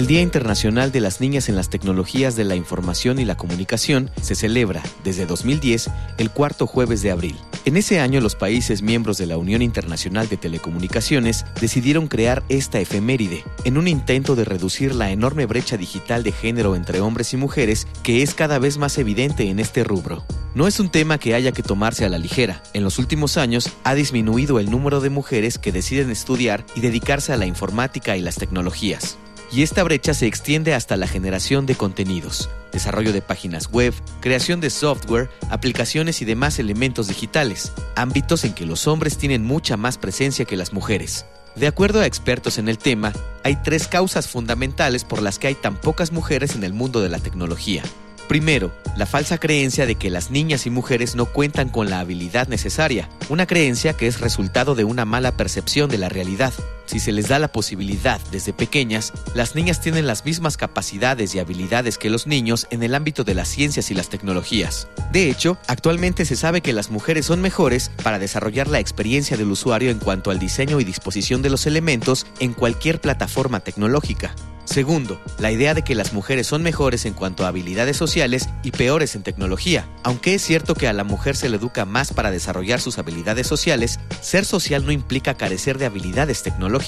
El 0.00 0.06
Día 0.06 0.22
Internacional 0.22 0.92
de 0.92 1.00
las 1.00 1.20
Niñas 1.20 1.50
en 1.50 1.56
las 1.56 1.68
Tecnologías 1.68 2.34
de 2.34 2.44
la 2.44 2.54
Información 2.54 3.18
y 3.18 3.26
la 3.26 3.36
Comunicación 3.36 4.10
se 4.22 4.34
celebra 4.34 4.82
desde 5.04 5.26
2010 5.26 5.90
el 6.16 6.30
cuarto 6.30 6.66
jueves 6.66 7.02
de 7.02 7.10
abril. 7.10 7.36
En 7.66 7.76
ese 7.76 8.00
año 8.00 8.22
los 8.22 8.34
países 8.34 8.80
miembros 8.80 9.18
de 9.18 9.26
la 9.26 9.36
Unión 9.36 9.60
Internacional 9.60 10.26
de 10.30 10.38
Telecomunicaciones 10.38 11.44
decidieron 11.60 12.08
crear 12.08 12.42
esta 12.48 12.80
efeméride 12.80 13.44
en 13.64 13.76
un 13.76 13.88
intento 13.88 14.36
de 14.36 14.46
reducir 14.46 14.94
la 14.94 15.10
enorme 15.10 15.44
brecha 15.44 15.76
digital 15.76 16.22
de 16.22 16.32
género 16.32 16.76
entre 16.76 17.02
hombres 17.02 17.34
y 17.34 17.36
mujeres 17.36 17.86
que 18.02 18.22
es 18.22 18.32
cada 18.32 18.58
vez 18.58 18.78
más 18.78 18.96
evidente 18.96 19.50
en 19.50 19.60
este 19.60 19.84
rubro. 19.84 20.24
No 20.54 20.66
es 20.66 20.80
un 20.80 20.88
tema 20.88 21.18
que 21.18 21.34
haya 21.34 21.52
que 21.52 21.62
tomarse 21.62 22.06
a 22.06 22.08
la 22.08 22.16
ligera. 22.16 22.62
En 22.72 22.84
los 22.84 22.98
últimos 22.98 23.36
años 23.36 23.68
ha 23.84 23.94
disminuido 23.94 24.60
el 24.60 24.70
número 24.70 25.02
de 25.02 25.10
mujeres 25.10 25.58
que 25.58 25.72
deciden 25.72 26.10
estudiar 26.10 26.64
y 26.74 26.80
dedicarse 26.80 27.34
a 27.34 27.36
la 27.36 27.44
informática 27.44 28.16
y 28.16 28.22
las 28.22 28.36
tecnologías 28.36 29.18
y 29.52 29.62
esta 29.62 29.82
brecha 29.82 30.14
se 30.14 30.26
extiende 30.26 30.74
hasta 30.74 30.96
la 30.96 31.06
generación 31.06 31.66
de 31.66 31.74
contenidos, 31.74 32.50
desarrollo 32.72 33.12
de 33.12 33.22
páginas 33.22 33.70
web, 33.70 33.92
creación 34.20 34.60
de 34.60 34.70
software, 34.70 35.28
aplicaciones 35.50 36.22
y 36.22 36.24
demás 36.24 36.58
elementos 36.58 37.08
digitales, 37.08 37.72
ámbitos 37.96 38.44
en 38.44 38.54
que 38.54 38.66
los 38.66 38.86
hombres 38.86 39.18
tienen 39.18 39.44
mucha 39.44 39.76
más 39.76 39.98
presencia 39.98 40.44
que 40.44 40.56
las 40.56 40.72
mujeres. 40.72 41.26
De 41.56 41.66
acuerdo 41.66 42.00
a 42.00 42.06
expertos 42.06 42.58
en 42.58 42.68
el 42.68 42.78
tema, 42.78 43.12
hay 43.42 43.56
tres 43.56 43.88
causas 43.88 44.28
fundamentales 44.28 45.04
por 45.04 45.20
las 45.20 45.38
que 45.38 45.48
hay 45.48 45.56
tan 45.56 45.76
pocas 45.76 46.12
mujeres 46.12 46.54
en 46.54 46.62
el 46.62 46.72
mundo 46.72 47.00
de 47.00 47.08
la 47.08 47.18
tecnología. 47.18 47.82
Primero, 48.28 48.70
la 48.96 49.06
falsa 49.06 49.38
creencia 49.38 49.86
de 49.86 49.96
que 49.96 50.08
las 50.08 50.30
niñas 50.30 50.64
y 50.64 50.70
mujeres 50.70 51.16
no 51.16 51.26
cuentan 51.26 51.68
con 51.68 51.90
la 51.90 51.98
habilidad 51.98 52.46
necesaria, 52.46 53.08
una 53.28 53.48
creencia 53.48 53.94
que 53.94 54.06
es 54.06 54.20
resultado 54.20 54.76
de 54.76 54.84
una 54.84 55.04
mala 55.04 55.36
percepción 55.36 55.90
de 55.90 55.98
la 55.98 56.08
realidad. 56.08 56.52
Si 56.90 56.98
se 56.98 57.12
les 57.12 57.28
da 57.28 57.38
la 57.38 57.52
posibilidad 57.52 58.20
desde 58.32 58.52
pequeñas, 58.52 59.12
las 59.32 59.54
niñas 59.54 59.80
tienen 59.80 60.08
las 60.08 60.24
mismas 60.24 60.56
capacidades 60.56 61.32
y 61.32 61.38
habilidades 61.38 61.98
que 61.98 62.10
los 62.10 62.26
niños 62.26 62.66
en 62.70 62.82
el 62.82 62.96
ámbito 62.96 63.22
de 63.22 63.36
las 63.36 63.46
ciencias 63.46 63.92
y 63.92 63.94
las 63.94 64.08
tecnologías. 64.08 64.88
De 65.12 65.30
hecho, 65.30 65.56
actualmente 65.68 66.24
se 66.24 66.34
sabe 66.34 66.62
que 66.62 66.72
las 66.72 66.90
mujeres 66.90 67.26
son 67.26 67.42
mejores 67.42 67.92
para 68.02 68.18
desarrollar 68.18 68.66
la 68.66 68.80
experiencia 68.80 69.36
del 69.36 69.52
usuario 69.52 69.92
en 69.92 70.00
cuanto 70.00 70.32
al 70.32 70.40
diseño 70.40 70.80
y 70.80 70.84
disposición 70.84 71.42
de 71.42 71.50
los 71.50 71.64
elementos 71.64 72.26
en 72.40 72.54
cualquier 72.54 73.00
plataforma 73.00 73.60
tecnológica. 73.60 74.34
Segundo, 74.70 75.20
la 75.40 75.50
idea 75.50 75.74
de 75.74 75.82
que 75.82 75.96
las 75.96 76.12
mujeres 76.12 76.46
son 76.46 76.62
mejores 76.62 77.04
en 77.04 77.12
cuanto 77.12 77.44
a 77.44 77.48
habilidades 77.48 77.96
sociales 77.96 78.48
y 78.62 78.70
peores 78.70 79.16
en 79.16 79.24
tecnología. 79.24 79.88
Aunque 80.04 80.36
es 80.36 80.42
cierto 80.42 80.76
que 80.76 80.86
a 80.86 80.92
la 80.92 81.02
mujer 81.02 81.34
se 81.34 81.48
le 81.48 81.56
educa 81.56 81.84
más 81.86 82.12
para 82.12 82.30
desarrollar 82.30 82.80
sus 82.80 82.96
habilidades 82.96 83.48
sociales, 83.48 83.98
ser 84.20 84.44
social 84.44 84.86
no 84.86 84.92
implica 84.92 85.34
carecer 85.34 85.76
de 85.76 85.86
habilidades 85.86 86.44
tecnológicas. 86.44 86.79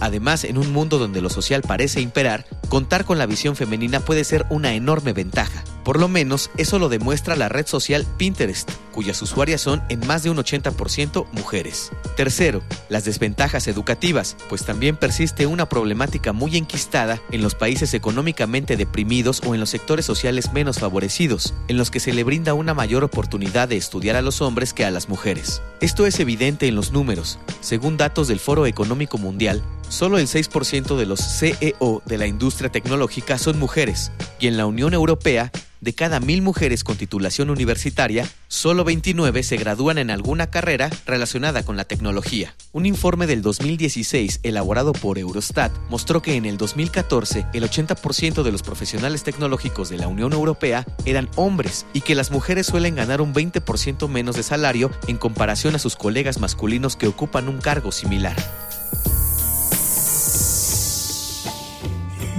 Además, 0.00 0.44
en 0.44 0.58
un 0.58 0.72
mundo 0.72 0.98
donde 0.98 1.20
lo 1.20 1.30
social 1.30 1.62
parece 1.62 2.00
imperar, 2.00 2.46
contar 2.68 3.04
con 3.04 3.18
la 3.18 3.26
visión 3.26 3.56
femenina 3.56 4.00
puede 4.00 4.24
ser 4.24 4.46
una 4.50 4.74
enorme 4.74 5.12
ventaja. 5.12 5.64
Por 5.84 5.98
lo 5.98 6.08
menos 6.08 6.50
eso 6.56 6.78
lo 6.78 6.88
demuestra 6.88 7.36
la 7.36 7.48
red 7.48 7.66
social 7.66 8.06
Pinterest, 8.16 8.70
cuyas 8.98 9.22
usuarias 9.22 9.60
son 9.60 9.80
en 9.90 10.04
más 10.08 10.24
de 10.24 10.30
un 10.30 10.38
80% 10.38 11.28
mujeres. 11.30 11.92
Tercero, 12.16 12.64
las 12.88 13.04
desventajas 13.04 13.68
educativas, 13.68 14.36
pues 14.48 14.64
también 14.64 14.96
persiste 14.96 15.46
una 15.46 15.68
problemática 15.68 16.32
muy 16.32 16.56
enquistada 16.56 17.22
en 17.30 17.40
los 17.40 17.54
países 17.54 17.94
económicamente 17.94 18.76
deprimidos 18.76 19.40
o 19.46 19.54
en 19.54 19.60
los 19.60 19.70
sectores 19.70 20.04
sociales 20.04 20.52
menos 20.52 20.80
favorecidos, 20.80 21.54
en 21.68 21.76
los 21.76 21.92
que 21.92 22.00
se 22.00 22.12
le 22.12 22.24
brinda 22.24 22.54
una 22.54 22.74
mayor 22.74 23.04
oportunidad 23.04 23.68
de 23.68 23.76
estudiar 23.76 24.16
a 24.16 24.22
los 24.22 24.40
hombres 24.40 24.74
que 24.74 24.84
a 24.84 24.90
las 24.90 25.08
mujeres. 25.08 25.62
Esto 25.80 26.04
es 26.04 26.18
evidente 26.18 26.66
en 26.66 26.74
los 26.74 26.90
números. 26.90 27.38
Según 27.60 27.98
datos 27.98 28.26
del 28.26 28.40
Foro 28.40 28.66
Económico 28.66 29.16
Mundial, 29.16 29.62
Solo 29.88 30.18
el 30.18 30.26
6% 30.26 30.98
de 30.98 31.06
los 31.06 31.18
CEO 31.18 32.02
de 32.04 32.18
la 32.18 32.26
industria 32.26 32.70
tecnológica 32.70 33.38
son 33.38 33.58
mujeres 33.58 34.12
y 34.38 34.46
en 34.46 34.58
la 34.58 34.66
Unión 34.66 34.92
Europea, 34.92 35.50
de 35.80 35.94
cada 35.94 36.20
mil 36.20 36.42
mujeres 36.42 36.84
con 36.84 36.96
titulación 36.96 37.50
universitaria, 37.50 38.28
solo 38.48 38.84
29 38.88 39.42
se 39.42 39.58
gradúan 39.58 39.98
en 39.98 40.10
alguna 40.10 40.46
carrera 40.46 40.88
relacionada 41.04 41.62
con 41.62 41.76
la 41.76 41.84
tecnología. 41.84 42.54
Un 42.72 42.86
informe 42.86 43.26
del 43.26 43.42
2016 43.42 44.40
elaborado 44.44 44.94
por 44.94 45.18
Eurostat 45.18 45.70
mostró 45.90 46.22
que 46.22 46.36
en 46.36 46.46
el 46.46 46.56
2014 46.56 47.48
el 47.52 47.64
80% 47.64 48.42
de 48.42 48.50
los 48.50 48.62
profesionales 48.62 49.24
tecnológicos 49.24 49.90
de 49.90 49.98
la 49.98 50.08
Unión 50.08 50.32
Europea 50.32 50.86
eran 51.04 51.28
hombres 51.36 51.84
y 51.92 52.00
que 52.00 52.14
las 52.14 52.30
mujeres 52.30 52.66
suelen 52.66 52.94
ganar 52.94 53.20
un 53.20 53.34
20% 53.34 54.08
menos 54.08 54.36
de 54.36 54.42
salario 54.42 54.90
en 55.06 55.18
comparación 55.18 55.74
a 55.74 55.78
sus 55.78 55.94
colegas 55.94 56.40
masculinos 56.40 56.96
que 56.96 57.08
ocupan 57.08 57.50
un 57.50 57.58
cargo 57.58 57.92
similar. 57.92 58.36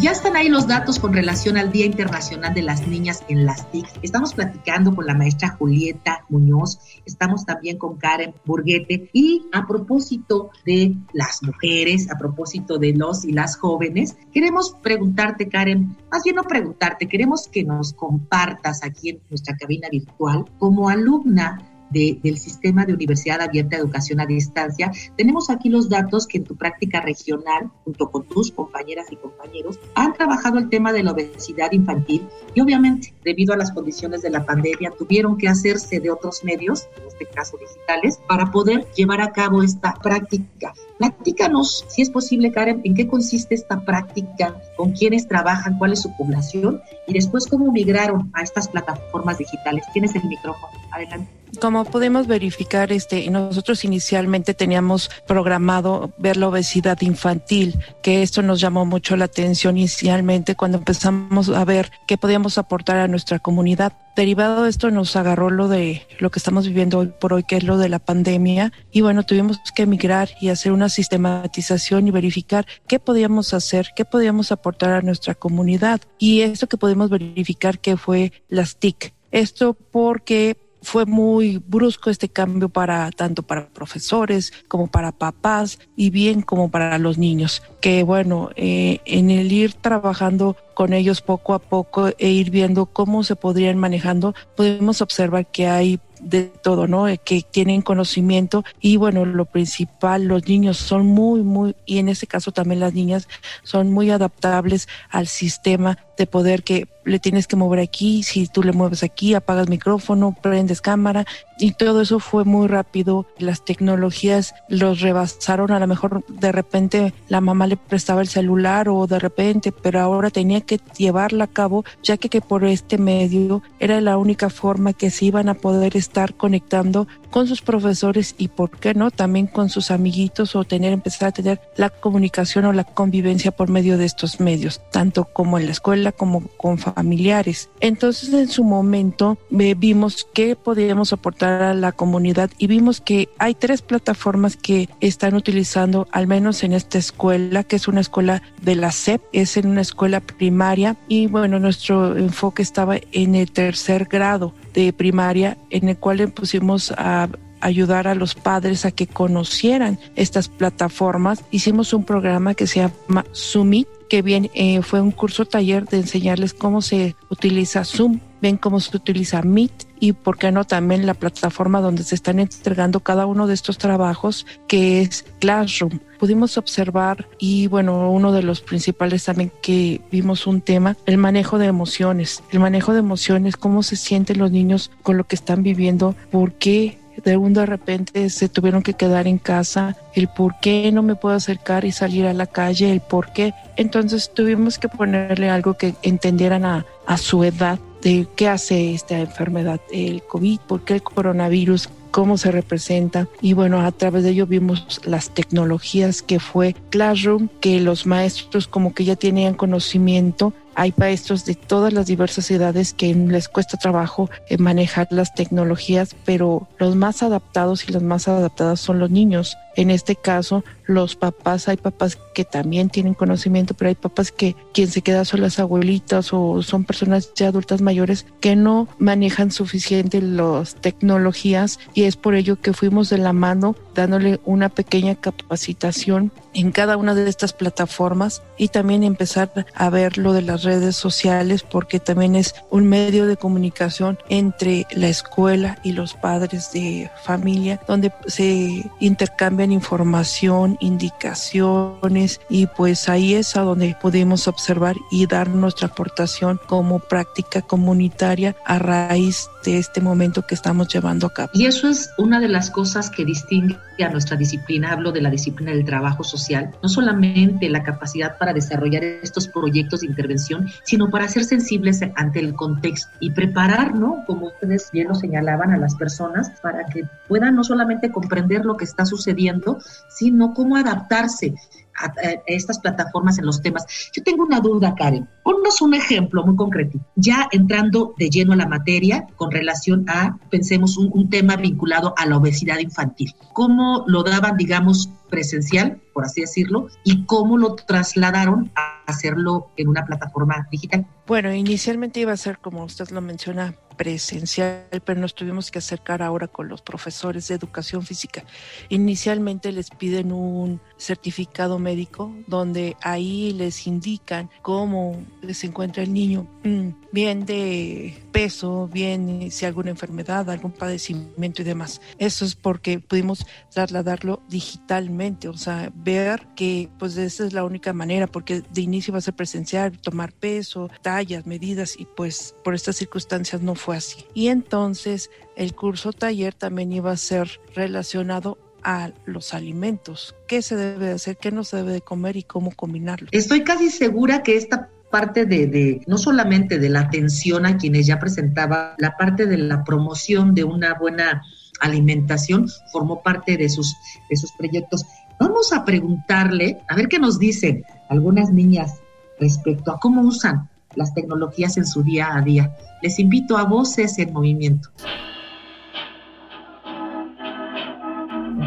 Ya 0.01 0.11
están 0.11 0.37
ahí 0.37 0.47
los 0.47 0.65
datos 0.65 0.97
con 0.97 1.11
relación 1.11 1.57
al 1.57 1.73
Día 1.73 1.85
Internacional 1.85 2.53
de 2.53 2.61
las 2.61 2.87
Niñas 2.87 3.21
en 3.27 3.45
las 3.45 3.69
TIC. 3.69 3.85
Estamos 4.01 4.33
platicando 4.33 4.95
con 4.95 5.05
la 5.05 5.13
maestra 5.13 5.49
Julieta 5.49 6.23
Muñoz, 6.29 6.79
estamos 7.05 7.45
también 7.45 7.77
con 7.77 7.97
Karen 7.97 8.33
Burguete 8.45 9.09
y 9.11 9.45
a 9.51 9.67
propósito 9.67 10.51
de 10.65 10.95
las 11.11 11.43
mujeres, 11.43 12.09
a 12.09 12.17
propósito 12.17 12.77
de 12.77 12.93
los 12.93 13.25
y 13.25 13.33
las 13.33 13.57
jóvenes, 13.57 14.15
queremos 14.31 14.73
preguntarte, 14.81 15.49
Karen, 15.49 15.97
más 16.09 16.23
bien 16.23 16.37
no 16.37 16.43
preguntarte, 16.43 17.09
queremos 17.09 17.49
que 17.49 17.65
nos 17.65 17.91
compartas 17.91 18.85
aquí 18.85 19.09
en 19.09 19.19
nuestra 19.29 19.57
cabina 19.57 19.89
virtual 19.91 20.45
como 20.59 20.87
alumna 20.87 21.68
del 21.89 22.37
sistema 22.37 22.85
de 22.85 22.93
Universidad 22.93 23.41
Abierta 23.41 23.75
de 23.75 23.83
Educación 23.83 24.19
a 24.19 24.25
Distancia. 24.25 24.91
Tenemos 25.17 25.49
aquí 25.49 25.69
los 25.69 25.89
datos 25.89 26.27
que 26.27 26.37
en 26.37 26.43
tu 26.43 26.55
práctica 26.55 27.01
regional, 27.01 27.71
junto 27.83 28.09
con 28.09 28.27
tus 28.27 28.51
compañeras 28.51 29.07
y 29.11 29.15
compañeros, 29.15 29.79
han 29.95 30.13
trabajado 30.13 30.57
el 30.57 30.69
tema 30.69 30.93
de 30.93 31.03
la 31.03 31.11
obesidad 31.11 31.71
infantil 31.71 32.27
y 32.53 32.61
obviamente, 32.61 33.13
debido 33.23 33.53
a 33.53 33.57
las 33.57 33.71
condiciones 33.71 34.21
de 34.21 34.29
la 34.29 34.45
pandemia, 34.45 34.91
tuvieron 34.97 35.37
que 35.37 35.47
hacerse 35.47 35.99
de 35.99 36.11
otros 36.11 36.43
medios, 36.43 36.87
en 36.97 37.07
este 37.07 37.25
caso 37.25 37.57
digitales, 37.57 38.19
para 38.27 38.51
poder 38.51 38.87
llevar 38.95 39.21
a 39.21 39.31
cabo 39.31 39.63
esta 39.63 39.93
práctica. 39.93 40.73
Platícanos, 40.97 41.85
si 41.87 42.01
es 42.01 42.09
posible, 42.09 42.51
Karen, 42.51 42.81
en 42.83 42.93
qué 42.93 43.07
consiste 43.07 43.55
esta 43.55 43.79
práctica, 43.85 44.61
con 44.75 44.91
quiénes 44.91 45.27
trabajan, 45.27 45.77
cuál 45.77 45.93
es 45.93 46.01
su 46.01 46.15
población 46.17 46.81
y 47.07 47.13
después 47.13 47.47
cómo 47.47 47.71
migraron 47.71 48.29
a 48.33 48.41
estas 48.41 48.67
plataformas 48.67 49.37
digitales. 49.37 49.85
Tienes 49.93 50.15
el 50.15 50.25
micrófono. 50.25 50.73
Adelante. 50.99 51.39
Como 51.59 51.83
podemos 51.83 52.27
verificar, 52.27 52.91
este, 52.91 53.29
nosotros 53.29 53.83
inicialmente 53.83 54.53
teníamos 54.53 55.09
programado 55.27 56.13
ver 56.17 56.37
la 56.37 56.47
obesidad 56.47 57.01
infantil, 57.01 57.79
que 58.03 58.21
esto 58.21 58.43
nos 58.43 58.61
llamó 58.61 58.85
mucho 58.85 59.17
la 59.17 59.25
atención 59.25 59.77
inicialmente 59.77 60.55
cuando 60.55 60.77
empezamos 60.77 61.49
a 61.49 61.65
ver 61.65 61.91
qué 62.07 62.17
podíamos 62.17 62.57
aportar 62.57 62.97
a 62.97 63.07
nuestra 63.07 63.39
comunidad. 63.39 63.93
Derivado 64.15 64.63
de 64.63 64.69
esto 64.69 64.91
nos 64.91 65.15
agarró 65.15 65.49
lo 65.49 65.67
de 65.67 66.05
lo 66.19 66.29
que 66.29 66.39
estamos 66.39 66.67
viviendo 66.67 66.99
hoy 66.99 67.11
por 67.19 67.33
hoy, 67.33 67.43
que 67.43 67.57
es 67.57 67.63
lo 67.63 67.77
de 67.77 67.89
la 67.89 67.99
pandemia, 67.99 68.71
y 68.91 69.01
bueno, 69.01 69.23
tuvimos 69.23 69.59
que 69.75 69.83
emigrar 69.83 70.29
y 70.39 70.49
hacer 70.49 70.71
una 70.71 70.87
sistematización 70.87 72.07
y 72.07 72.11
verificar 72.11 72.67
qué 72.87 72.99
podíamos 72.99 73.53
hacer, 73.53 73.89
qué 73.95 74.05
podíamos 74.05 74.51
aportar 74.51 74.91
a 74.91 75.01
nuestra 75.01 75.33
comunidad. 75.33 75.99
Y 76.19 76.41
esto 76.41 76.67
que 76.67 76.77
podemos 76.77 77.09
verificar 77.09 77.79
que 77.79 77.97
fue 77.97 78.33
las 78.49 78.77
TIC. 78.77 79.13
Esto 79.31 79.73
porque 79.73 80.57
fue 80.81 81.05
muy 81.05 81.61
brusco 81.65 82.09
este 82.09 82.29
cambio 82.29 82.69
para 82.69 83.11
tanto 83.11 83.43
para 83.43 83.67
profesores 83.67 84.53
como 84.67 84.87
para 84.87 85.11
papás 85.11 85.79
y 85.95 86.09
bien 86.09 86.41
como 86.41 86.69
para 86.69 86.97
los 86.97 87.17
niños. 87.17 87.61
Que 87.81 88.03
bueno, 88.03 88.49
eh, 88.55 88.99
en 89.05 89.29
el 89.29 89.51
ir 89.51 89.73
trabajando 89.73 90.55
con 90.73 90.93
ellos 90.93 91.21
poco 91.21 91.53
a 91.53 91.59
poco 91.59 92.09
e 92.17 92.29
ir 92.29 92.51
viendo 92.51 92.85
cómo 92.85 93.23
se 93.23 93.35
podrían 93.35 93.77
manejando, 93.77 94.33
podemos 94.55 95.01
observar 95.01 95.45
que 95.47 95.67
hay 95.67 95.99
de 96.21 96.43
todo, 96.43 96.87
¿no? 96.87 97.07
Eh, 97.07 97.17
que 97.17 97.41
tienen 97.41 97.81
conocimiento 97.81 98.63
y 98.79 98.97
bueno, 98.97 99.25
lo 99.25 99.45
principal, 99.45 100.25
los 100.25 100.47
niños 100.47 100.77
son 100.77 101.05
muy, 101.05 101.41
muy, 101.41 101.75
y 101.85 101.97
en 101.99 102.09
este 102.09 102.27
caso 102.27 102.51
también 102.51 102.79
las 102.79 102.93
niñas 102.93 103.27
son 103.63 103.91
muy 103.91 104.11
adaptables 104.11 104.87
al 105.09 105.27
sistema 105.27 105.97
de 106.17 106.27
poder 106.27 106.63
que 106.63 106.87
le 107.09 107.19
tienes 107.19 107.47
que 107.47 107.55
mover 107.55 107.79
aquí, 107.79 108.23
si 108.23 108.47
tú 108.47 108.63
le 108.63 108.71
mueves 108.71 109.03
aquí, 109.03 109.33
apagas 109.33 109.69
micrófono, 109.69 110.35
prendes 110.41 110.81
cámara 110.81 111.25
y 111.59 111.71
todo 111.71 112.01
eso 112.01 112.19
fue 112.19 112.45
muy 112.45 112.67
rápido. 112.67 113.25
Las 113.37 113.65
tecnologías 113.65 114.55
los 114.69 115.01
rebasaron, 115.01 115.71
a 115.71 115.79
lo 115.79 115.87
mejor 115.87 116.23
de 116.27 116.51
repente 116.51 117.13
la 117.27 117.41
mamá 117.41 117.67
le 117.67 117.77
prestaba 117.77 118.21
el 118.21 118.27
celular 118.27 118.89
o 118.89 119.07
de 119.07 119.19
repente, 119.19 119.71
pero 119.71 119.99
ahora 119.99 120.29
tenía 120.29 120.61
que 120.61 120.79
llevarla 120.97 121.45
a 121.45 121.47
cabo, 121.47 121.83
ya 122.03 122.17
que, 122.17 122.29
que 122.29 122.41
por 122.41 122.63
este 122.65 122.97
medio 122.97 123.61
era 123.79 123.99
la 124.01 124.17
única 124.17 124.49
forma 124.49 124.93
que 124.93 125.09
se 125.09 125.25
iban 125.25 125.49
a 125.49 125.55
poder 125.55 125.97
estar 125.97 126.33
conectando 126.35 127.07
con 127.29 127.47
sus 127.47 127.61
profesores 127.61 128.35
y, 128.37 128.47
¿por 128.47 128.71
qué 128.71 128.93
no?, 128.93 129.11
también 129.11 129.47
con 129.47 129.69
sus 129.69 129.91
amiguitos 129.91 130.55
o 130.55 130.63
tener, 130.63 130.93
empezar 130.93 131.29
a 131.29 131.31
tener 131.31 131.61
la 131.75 131.89
comunicación 131.89 132.65
o 132.65 132.73
la 132.73 132.83
convivencia 132.83 133.51
por 133.51 133.69
medio 133.69 133.97
de 133.97 134.05
estos 134.05 134.39
medios, 134.39 134.81
tanto 134.91 135.25
como 135.25 135.59
en 135.59 135.65
la 135.65 135.71
escuela 135.71 136.11
como 136.11 136.47
con 136.57 136.77
familiares. 136.99 137.69
Entonces, 137.79 138.33
en 138.33 138.49
su 138.49 138.65
momento, 138.65 139.37
vimos 139.49 140.27
qué 140.33 140.57
podíamos 140.57 141.13
aportar 141.13 141.61
a 141.61 141.73
la 141.73 141.93
comunidad 141.93 142.51
y 142.57 142.67
vimos 142.67 142.99
que 142.99 143.29
hay 143.37 143.53
tres 143.55 143.81
plataformas 143.81 144.57
que 144.57 144.89
están 144.99 145.33
utilizando, 145.33 146.09
al 146.11 146.27
menos 146.27 146.61
en 146.63 146.73
esta 146.73 146.97
escuela, 146.97 147.63
que 147.63 147.77
es 147.77 147.87
una 147.87 148.01
escuela 148.01 148.41
de 148.61 148.75
la 148.75 148.91
SEP, 148.91 149.21
es 149.31 149.55
en 149.55 149.67
una 149.67 149.79
escuela 149.79 150.19
primaria 150.19 150.97
y 151.07 151.27
bueno, 151.27 151.57
nuestro 151.57 152.17
enfoque 152.17 152.63
estaba 152.63 152.97
en 153.13 153.35
el 153.35 153.49
tercer 153.49 154.03
grado 154.03 154.53
de 154.73 154.91
primaria 154.91 155.57
en 155.69 155.87
el 155.87 155.97
cual 155.97 156.17
le 156.17 156.27
pusimos 156.27 156.91
a 156.97 157.29
ayudar 157.61 158.09
a 158.09 158.15
los 158.15 158.35
padres 158.35 158.85
a 158.85 158.91
que 158.91 159.07
conocieran 159.07 159.99
estas 160.17 160.49
plataformas. 160.49 161.45
Hicimos 161.49 161.93
un 161.93 162.03
programa 162.03 162.55
que 162.55 162.67
se 162.67 162.81
llama 162.81 163.25
Zoomit, 163.33 163.87
que 164.09 164.21
bien 164.21 164.49
eh, 164.53 164.81
fue 164.81 164.99
un 165.01 165.11
curso 165.11 165.45
taller 165.45 165.85
de 165.85 165.97
enseñarles 165.97 166.53
cómo 166.53 166.81
se 166.81 167.15
utiliza 167.29 167.85
Zoom, 167.85 168.19
ven 168.41 168.57
cómo 168.57 168.79
se 168.79 168.95
utiliza 168.97 169.41
Meet 169.41 169.87
y 169.99 170.13
por 170.13 170.37
qué 170.37 170.51
no 170.51 170.63
también 170.63 171.05
la 171.05 171.13
plataforma 171.13 171.81
donde 171.81 172.03
se 172.03 172.15
están 172.15 172.39
entregando 172.39 173.01
cada 173.01 173.25
uno 173.25 173.47
de 173.47 173.53
estos 173.53 173.77
trabajos 173.77 174.45
que 174.67 175.01
es 175.01 175.25
Classroom. 175.39 175.99
Pudimos 176.17 176.57
observar 176.57 177.27
y 177.37 177.67
bueno, 177.67 178.11
uno 178.11 178.31
de 178.31 178.43
los 178.43 178.61
principales 178.61 179.25
también 179.25 179.51
que 179.61 180.01
vimos 180.11 180.47
un 180.47 180.61
tema, 180.61 180.97
el 181.05 181.17
manejo 181.17 181.57
de 181.57 181.67
emociones, 181.67 182.43
el 182.51 182.59
manejo 182.59 182.93
de 182.93 182.99
emociones, 182.99 183.57
cómo 183.57 183.83
se 183.83 183.95
sienten 183.95 184.39
los 184.39 184.51
niños 184.51 184.91
con 185.03 185.17
lo 185.17 185.25
que 185.25 185.35
están 185.35 185.63
viviendo, 185.63 186.15
por 186.31 186.53
qué 186.53 186.97
de 187.23 187.37
un 187.37 187.53
de 187.53 187.65
repente 187.65 188.29
se 188.29 188.49
tuvieron 188.49 188.81
que 188.81 188.93
quedar 188.93 189.27
en 189.27 189.37
casa, 189.37 189.95
el 190.13 190.27
por 190.27 190.59
qué 190.59 190.91
no 190.91 191.03
me 191.03 191.15
puedo 191.15 191.35
acercar 191.35 191.85
y 191.85 191.91
salir 191.91 192.25
a 192.25 192.33
la 192.33 192.47
calle, 192.47 192.91
el 192.91 193.01
por 193.01 193.31
qué. 193.33 193.53
Entonces 193.75 194.31
tuvimos 194.33 194.79
que 194.79 194.89
ponerle 194.89 195.49
algo 195.49 195.75
que 195.75 195.95
entendieran 196.01 196.65
a, 196.65 196.85
a 197.05 197.17
su 197.17 197.43
edad 197.43 197.79
de 198.01 198.27
qué 198.35 198.47
hace 198.47 198.93
esta 198.93 199.19
enfermedad, 199.19 199.79
el 199.91 200.23
COVID, 200.23 200.59
por 200.61 200.83
qué 200.85 200.95
el 200.95 201.03
coronavirus, 201.03 201.89
cómo 202.11 202.37
se 202.37 202.51
representa. 202.51 203.27
Y 203.41 203.53
bueno, 203.53 203.81
a 203.81 203.91
través 203.91 204.23
de 204.23 204.31
ello 204.31 204.47
vimos 204.47 205.01
las 205.03 205.29
tecnologías 205.29 206.21
que 206.21 206.39
fue 206.39 206.75
Classroom, 206.89 207.49
que 207.59 207.79
los 207.79 208.05
maestros 208.05 208.67
como 208.67 208.93
que 208.93 209.05
ya 209.05 209.15
tenían 209.15 209.53
conocimiento 209.53 210.53
hay 210.79 210.93
maestros 210.95 211.43
de 211.43 211.55
todas 211.55 211.91
las 211.91 212.05
diversas 212.05 212.49
edades 212.51 212.93
que 212.93 213.13
les 213.13 213.49
cuesta 213.49 213.77
trabajo 213.77 214.29
eh, 214.47 214.57
manejar 214.57 215.09
las 215.11 215.33
tecnologías, 215.35 216.15
pero 216.23 216.69
los 216.77 216.95
más 216.95 217.21
adaptados 217.21 217.89
y 217.89 217.91
las 217.91 218.01
más 218.01 218.29
adaptadas 218.29 218.79
son 218.79 218.97
los 218.97 219.11
niños. 219.11 219.57
En 219.79 219.91
este 219.91 220.17
caso, 220.17 220.65
los 220.87 221.15
papás, 221.15 221.69
hay 221.69 221.77
papás 221.77 222.17
que 222.33 222.43
también 222.43 222.89
tienen 222.89 223.13
conocimiento, 223.13 223.75
pero 223.75 223.87
hay 223.87 223.95
papás 223.95 224.33
que 224.33 224.57
quien 224.73 224.89
se 224.89 225.01
queda 225.01 225.23
son 225.23 225.39
las 225.39 225.57
abuelitas 225.57 226.33
o 226.33 226.61
son 226.63 226.83
personas 226.83 227.33
ya 227.33 227.47
adultas 227.47 227.81
mayores 227.81 228.25
que 228.41 228.57
no 228.57 228.89
manejan 228.97 229.51
suficiente 229.51 230.21
las 230.21 230.75
tecnologías 230.75 231.79
y 231.93 232.03
es 232.03 232.17
por 232.17 232.35
ello 232.35 232.59
que 232.59 232.73
fuimos 232.73 233.09
de 233.09 233.19
la 233.19 233.31
mano 233.31 233.77
dándole 233.95 234.39
una 234.45 234.69
pequeña 234.69 235.15
capacitación 235.15 236.31
en 236.53 236.71
cada 236.71 236.97
una 236.97 237.13
de 237.13 237.29
estas 237.29 237.53
plataformas 237.53 238.41
y 238.57 238.69
también 238.69 239.03
empezar 239.03 239.65
a 239.75 239.89
ver 239.89 240.17
lo 240.17 240.33
de 240.33 240.41
las 240.41 240.63
redes 240.63 240.95
sociales 240.95 241.63
porque 241.63 241.99
también 241.99 242.35
es 242.35 242.55
un 242.69 242.87
medio 242.87 243.27
de 243.27 243.37
comunicación 243.37 244.17
entre 244.29 244.87
la 244.91 245.09
escuela 245.09 245.77
y 245.83 245.91
los 245.91 246.13
padres 246.13 246.71
de 246.71 247.11
familia 247.23 247.79
donde 247.87 248.11
se 248.27 248.89
intercambian 248.99 249.68
información, 249.71 250.77
indicaciones 250.79 252.41
y 252.49 252.67
pues 252.67 253.09
ahí 253.09 253.33
es 253.33 253.55
a 253.55 253.61
donde 253.61 253.95
pudimos 254.01 254.47
observar 254.47 254.95
y 255.11 255.27
dar 255.27 255.49
nuestra 255.49 255.87
aportación 255.87 256.59
como 256.67 256.99
práctica 256.99 257.61
comunitaria 257.61 258.55
a 258.65 258.79
raíz 258.79 259.47
de 259.63 259.77
este 259.77 260.01
momento 260.01 260.45
que 260.45 260.55
estamos 260.55 260.87
llevando 260.87 261.27
a 261.27 261.33
cabo. 261.33 261.49
Y 261.53 261.65
eso 261.65 261.87
es 261.87 262.09
una 262.17 262.39
de 262.39 262.47
las 262.47 262.69
cosas 262.69 263.09
que 263.09 263.25
distingue 263.25 263.77
a 264.03 264.09
nuestra 264.09 264.37
disciplina, 264.37 264.91
hablo 264.91 265.11
de 265.11 265.21
la 265.21 265.29
disciplina 265.29 265.71
del 265.71 265.85
trabajo 265.85 266.23
social, 266.23 266.71
no 266.81 266.89
solamente 266.89 267.69
la 267.69 267.83
capacidad 267.83 268.37
para 268.37 268.53
desarrollar 268.53 269.03
estos 269.03 269.47
proyectos 269.47 270.01
de 270.01 270.07
intervención, 270.07 270.67
sino 270.83 271.09
para 271.09 271.27
ser 271.27 271.43
sensibles 271.43 272.01
ante 272.15 272.39
el 272.39 272.53
contexto 272.53 273.09
y 273.19 273.31
preparar, 273.31 273.95
¿no? 273.95 274.23
Como 274.25 274.47
ustedes 274.47 274.89
bien 274.91 275.07
lo 275.07 275.15
señalaban 275.15 275.71
a 275.71 275.77
las 275.77 275.95
personas, 275.95 276.51
para 276.61 276.85
que 276.85 277.03
puedan 277.27 277.55
no 277.55 277.63
solamente 277.63 278.11
comprender 278.11 278.65
lo 278.65 278.77
que 278.77 278.85
está 278.85 279.05
sucediendo, 279.05 279.79
sino 280.09 280.53
cómo 280.53 280.77
adaptarse 280.77 281.55
a, 281.99 282.11
estas 282.47 282.79
plataformas 282.79 283.37
en 283.39 283.45
los 283.45 283.61
temas. 283.61 283.85
Yo 284.13 284.23
tengo 284.23 284.43
una 284.43 284.59
duda, 284.59 284.95
Karen. 284.95 285.27
Ponnos 285.43 285.81
un 285.81 285.93
ejemplo 285.93 286.43
muy 286.45 286.55
concreto. 286.55 286.99
Ya 287.15 287.47
entrando 287.51 288.13
de 288.17 288.29
lleno 288.29 288.53
a 288.53 288.55
la 288.55 288.67
materia 288.67 289.27
con 289.35 289.51
relación 289.51 290.05
a, 290.07 290.37
pensemos, 290.49 290.97
un, 290.97 291.09
un 291.13 291.29
tema 291.29 291.55
vinculado 291.55 292.13
a 292.17 292.25
la 292.25 292.37
obesidad 292.37 292.79
infantil. 292.79 293.33
¿Cómo 293.53 294.03
lo 294.07 294.23
daban, 294.23 294.57
digamos, 294.57 295.09
presencial, 295.29 296.01
por 296.13 296.25
así 296.25 296.41
decirlo, 296.41 296.87
y 297.03 297.25
cómo 297.25 297.57
lo 297.57 297.75
trasladaron 297.75 298.71
a 298.75 299.03
hacerlo 299.05 299.71
en 299.77 299.87
una 299.87 300.05
plataforma 300.05 300.67
digital? 300.71 301.05
Bueno, 301.27 301.53
inicialmente 301.53 302.19
iba 302.19 302.33
a 302.33 302.37
ser, 302.37 302.59
como 302.59 302.83
usted 302.83 303.09
lo 303.09 303.21
menciona, 303.21 303.75
presencial, 303.99 304.85
pero 305.03 305.19
nos 305.19 305.35
tuvimos 305.35 305.71
que 305.71 305.79
acercar 305.79 306.21
ahora 306.21 306.47
con 306.47 306.69
los 306.69 306.81
profesores 306.81 307.49
de 307.49 307.55
educación 307.55 308.01
física. 308.03 308.45
Inicialmente 308.87 309.73
les 309.73 309.89
piden 309.89 310.31
un 310.31 310.79
certificado 310.95 311.79
médico 311.79 312.33
donde 312.47 312.95
ahí 313.01 313.51
les 313.51 313.87
indican 313.87 314.49
cómo 314.61 315.21
se 315.51 315.67
encuentra 315.67 316.01
el 316.01 316.13
niño, 316.13 316.47
mm, 316.63 316.89
bien 317.11 317.45
de 317.45 318.23
peso, 318.31 318.89
bien 318.91 319.51
si 319.51 319.65
alguna 319.65 319.89
enfermedad, 319.89 320.49
algún 320.49 320.71
padecimiento 320.71 321.61
y 321.61 321.65
demás. 321.65 322.01
Eso 322.17 322.45
es 322.45 322.55
porque 322.55 322.99
pudimos 322.99 323.45
trasladarlo 323.71 324.41
digitalmente, 324.49 325.47
o 325.47 325.57
sea, 325.57 325.91
ver 325.95 326.47
que 326.55 326.89
pues 326.97 327.17
esa 327.17 327.45
es 327.45 327.53
la 327.53 327.63
única 327.63 327.93
manera, 327.93 328.27
porque 328.27 328.61
de 328.61 328.81
inicio 328.81 329.11
va 329.13 329.19
a 329.19 329.21
ser 329.21 329.35
presencial, 329.35 329.99
tomar 329.99 330.31
peso, 330.31 330.89
tallas, 331.01 331.45
medidas 331.45 331.95
y 331.97 332.05
pues 332.05 332.55
por 332.63 332.75
estas 332.75 332.95
circunstancias 332.95 333.61
no 333.61 333.75
fue 333.75 333.97
así. 333.97 334.25
Y 334.33 334.47
entonces 334.47 335.29
el 335.55 335.75
curso 335.75 336.13
taller 336.13 336.53
también 336.53 336.91
iba 336.93 337.11
a 337.11 337.17
ser 337.17 337.59
relacionado 337.75 338.57
a 338.83 339.11
los 339.25 339.53
alimentos, 339.53 340.35
qué 340.47 340.61
se 340.61 340.75
debe 340.75 341.11
hacer, 341.11 341.37
qué 341.37 341.51
no 341.51 341.63
se 341.63 341.77
debe 341.77 341.91
de 341.91 342.01
comer 342.01 342.37
y 342.37 342.43
cómo 342.43 342.71
combinarlo. 342.75 343.27
Estoy 343.31 343.63
casi 343.63 343.89
segura 343.89 344.43
que 344.43 344.55
esta 344.55 344.89
parte 345.09 345.45
de, 345.45 346.01
no 346.07 346.17
solamente 346.17 346.79
de 346.79 346.89
la 346.89 347.01
atención 347.01 347.65
a 347.65 347.77
quienes 347.77 348.07
ya 348.07 348.19
presentaba, 348.19 348.95
la 348.97 349.17
parte 349.17 349.45
de 349.45 349.57
la 349.57 349.83
promoción 349.83 350.53
de 350.53 350.63
una 350.63 350.93
buena 350.93 351.41
alimentación 351.79 352.67
formó 352.91 353.21
parte 353.23 353.57
de 353.57 353.69
sus, 353.69 353.95
de 354.29 354.35
sus 354.35 354.51
proyectos. 354.53 355.05
Vamos 355.39 355.71
a 355.73 355.85
preguntarle, 355.85 356.81
a 356.87 356.95
ver 356.95 357.07
qué 357.07 357.19
nos 357.19 357.39
dicen 357.39 357.83
algunas 358.09 358.51
niñas 358.51 358.99
respecto 359.39 359.91
a 359.91 359.99
cómo 359.99 360.21
usan 360.21 360.69
las 360.95 361.13
tecnologías 361.13 361.77
en 361.77 361.85
su 361.85 362.03
día 362.03 362.35
a 362.35 362.41
día. 362.41 362.75
Les 363.01 363.19
invito 363.19 363.57
a 363.57 363.63
Voces 363.63 364.17
en 364.19 364.33
Movimiento. 364.33 364.89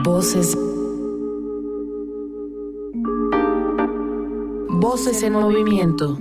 Voces. 0.05 0.57
Voces 4.83 5.23
en 5.23 5.35
movimiento. 5.35 6.19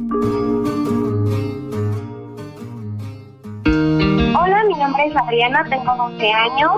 Hola, 3.65 4.63
mi 4.67 4.75
nombre 4.75 5.07
es 5.07 5.15
Adriana, 5.15 5.65
tengo 5.67 5.95
12 5.95 6.31
años. 6.31 6.73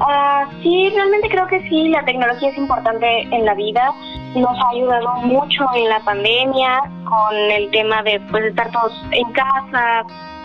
Uh, 0.00 0.62
sí, 0.62 0.90
realmente 0.94 1.28
creo 1.28 1.46
que 1.48 1.68
sí, 1.68 1.88
la 1.90 2.02
tecnología 2.06 2.48
es 2.48 2.56
importante 2.56 3.06
en 3.24 3.44
la 3.44 3.52
vida. 3.52 3.92
Nos 4.34 4.58
ha 4.58 4.70
ayudado 4.70 5.16
mucho 5.16 5.66
en 5.74 5.90
la 5.90 6.00
pandemia 6.00 6.80
con 7.04 7.36
el 7.36 7.70
tema 7.70 8.02
de 8.02 8.18
pues, 8.30 8.44
estar 8.46 8.70
todos 8.70 9.04
en 9.10 9.30
casa, 9.32 10.02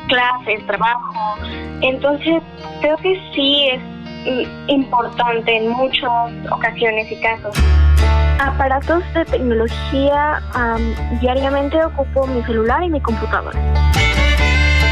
clases, 0.10 0.68
trabajo. 0.68 1.38
Entonces, 1.80 2.44
creo 2.82 2.98
que 2.98 3.18
sí 3.34 3.70
es 3.70 3.80
mm, 3.80 4.70
importante 4.70 5.56
en 5.56 5.70
muchas 5.70 6.12
ocasiones 6.52 7.10
y 7.10 7.22
casos. 7.22 7.56
Aparatos 8.40 9.04
de 9.14 9.26
tecnología, 9.26 10.42
diariamente 11.20 11.84
ocupo 11.84 12.28
mi 12.28 12.44
celular 12.44 12.84
y 12.84 12.90
mi 12.90 13.02
computadora. 13.02 13.60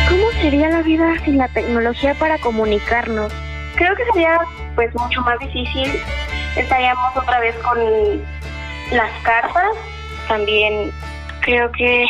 ¿Cómo 0.10 0.32
sería 0.42 0.70
la 0.70 0.82
vida 0.82 1.14
sin 1.24 1.38
la 1.38 1.48
tecnología 1.50 2.16
para 2.16 2.38
comunicarnos? 2.40 3.32
Creo 3.76 3.96
que 3.96 4.06
sería 4.14 4.40
pues 4.76 4.94
mucho 4.96 5.22
más 5.22 5.38
difícil. 5.40 5.92
Estaríamos 6.56 7.16
otra 7.16 7.40
vez 7.40 7.56
con 7.58 7.78
las 8.92 9.12
cartas. 9.24 9.72
También 10.28 10.92
creo 11.42 11.72
que 11.72 12.06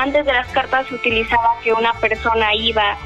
antes 0.00 0.26
de 0.26 0.32
las 0.32 0.48
cartas 0.48 0.86
se 0.88 0.94
utilizaba 0.96 1.54
que 1.62 1.72
una 1.72 1.92
persona 1.94 2.54
iba 2.54 2.96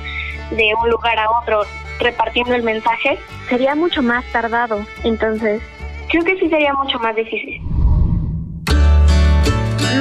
de 0.51 0.73
un 0.83 0.89
lugar 0.89 1.19
a 1.19 1.31
otro 1.31 1.63
repartiendo 2.01 2.55
el 2.55 2.63
mensaje. 2.63 3.19
Sería 3.49 3.75
mucho 3.75 4.03
más 4.03 4.25
tardado. 4.33 4.85
Entonces, 5.05 5.61
creo 6.09 6.25
que 6.25 6.39
sí 6.39 6.49
sería 6.49 6.73
mucho 6.75 6.99
más 6.99 7.15
difícil. 7.15 7.61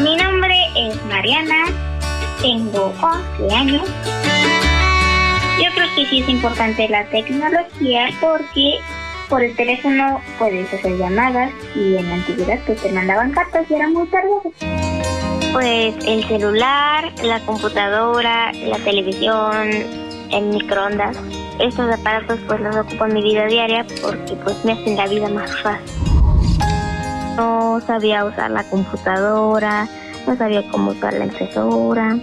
Mi 0.03 0.15
nombre 0.15 0.55
es 0.75 1.05
Mariana, 1.05 1.65
tengo 2.41 2.93
11 3.39 3.55
años. 3.55 3.83
Yo 5.57 5.71
creo 5.73 5.87
que 5.95 6.05
sí 6.05 6.19
es 6.19 6.29
importante 6.29 6.87
la 6.87 7.05
tecnología 7.05 8.09
porque 8.21 8.79
por 9.29 9.43
el 9.43 9.55
teléfono 9.55 10.21
puedes 10.37 10.71
hacer 10.73 10.97
llamadas 10.97 11.51
y 11.75 11.97
en 11.97 12.07
la 12.07 12.15
antigüedad 12.15 12.59
pues 12.65 12.81
te 12.81 12.91
mandaban 12.91 13.31
cartas 13.31 13.65
y 13.69 13.73
era 13.73 13.89
muy 13.89 14.07
tardado. 14.07 14.43
Pues 15.51 15.95
el 16.05 16.23
celular, 16.27 17.11
la 17.23 17.39
computadora, 17.41 18.53
la 18.53 18.77
televisión, 18.77 19.69
el 20.31 20.45
microondas. 20.45 21.17
Estos 21.59 21.91
aparatos 21.91 22.39
pues 22.47 22.59
los 22.59 22.75
ocupo 22.75 23.05
en 23.05 23.13
mi 23.13 23.23
vida 23.23 23.45
diaria 23.45 23.85
porque 24.01 24.35
pues 24.43 24.63
me 24.63 24.73
hacen 24.73 24.95
la 24.95 25.07
vida 25.07 25.27
más 25.29 25.51
fácil. 25.61 26.11
No 27.35 27.79
sabía 27.85 28.25
usar 28.25 28.51
la 28.51 28.63
computadora, 28.63 29.87
no 30.27 30.35
sabía 30.37 30.63
cómo 30.69 30.91
usar 30.91 31.13
la 31.13 31.25
impresora. 31.25 32.17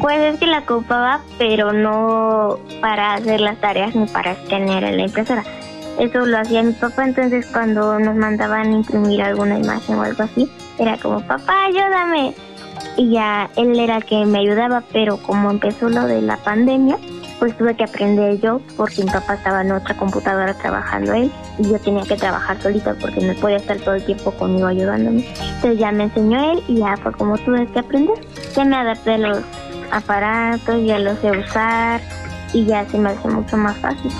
Pues 0.00 0.18
es 0.20 0.40
que 0.40 0.46
la 0.46 0.60
ocupaba, 0.60 1.20
pero 1.38 1.72
no 1.72 2.58
para 2.80 3.14
hacer 3.14 3.40
las 3.40 3.58
tareas 3.58 3.94
ni 3.94 4.06
para 4.06 4.32
escanear 4.32 4.84
en 4.84 4.96
la 4.96 5.02
impresora. 5.04 5.44
Eso 5.98 6.24
lo 6.26 6.38
hacía 6.38 6.62
mi 6.62 6.72
papá, 6.72 7.06
entonces 7.06 7.46
cuando 7.46 7.98
nos 7.98 8.14
mandaban 8.14 8.72
imprimir 8.72 9.20
alguna 9.22 9.58
imagen 9.58 9.96
o 9.96 10.02
algo 10.02 10.22
así, 10.22 10.48
era 10.78 10.96
como, 10.96 11.20
papá, 11.20 11.64
ayúdame. 11.64 12.34
Y 12.96 13.10
ya 13.12 13.50
él 13.56 13.78
era 13.78 14.00
que 14.00 14.24
me 14.24 14.38
ayudaba, 14.38 14.82
pero 14.92 15.16
como 15.16 15.50
empezó 15.50 15.88
lo 15.88 16.06
de 16.06 16.22
la 16.22 16.36
pandemia, 16.36 16.98
pues 17.38 17.56
tuve 17.56 17.76
que 17.76 17.84
aprender 17.84 18.40
yo 18.40 18.60
porque 18.76 19.02
mi 19.02 19.10
papá 19.10 19.34
estaba 19.34 19.62
en 19.62 19.72
otra 19.72 19.96
computadora 19.96 20.54
trabajando 20.54 21.12
él 21.12 21.32
y 21.58 21.64
yo 21.64 21.78
tenía 21.78 22.02
que 22.02 22.16
trabajar 22.16 22.60
solita 22.60 22.94
porque 23.00 23.20
no 23.20 23.34
podía 23.34 23.56
estar 23.56 23.78
todo 23.78 23.94
el 23.94 24.04
tiempo 24.04 24.30
conmigo 24.32 24.66
ayudándome. 24.66 25.26
Entonces 25.40 25.78
ya 25.78 25.92
me 25.92 26.04
enseñó 26.04 26.52
él 26.52 26.62
y 26.68 26.76
ya 26.76 26.96
fue 26.96 27.12
como 27.12 27.38
tuve 27.38 27.66
que 27.68 27.78
aprender. 27.78 28.18
Ya 28.54 28.64
me 28.64 28.76
adapté 28.76 29.14
a 29.14 29.18
los 29.18 29.38
aparatos, 29.90 30.84
ya 30.84 30.98
los 30.98 31.18
sé 31.18 31.30
usar 31.30 32.00
y 32.52 32.64
ya 32.64 32.88
se 32.88 32.98
me 32.98 33.10
hace 33.10 33.28
mucho 33.28 33.56
más 33.56 33.76
fácil. 33.76 34.10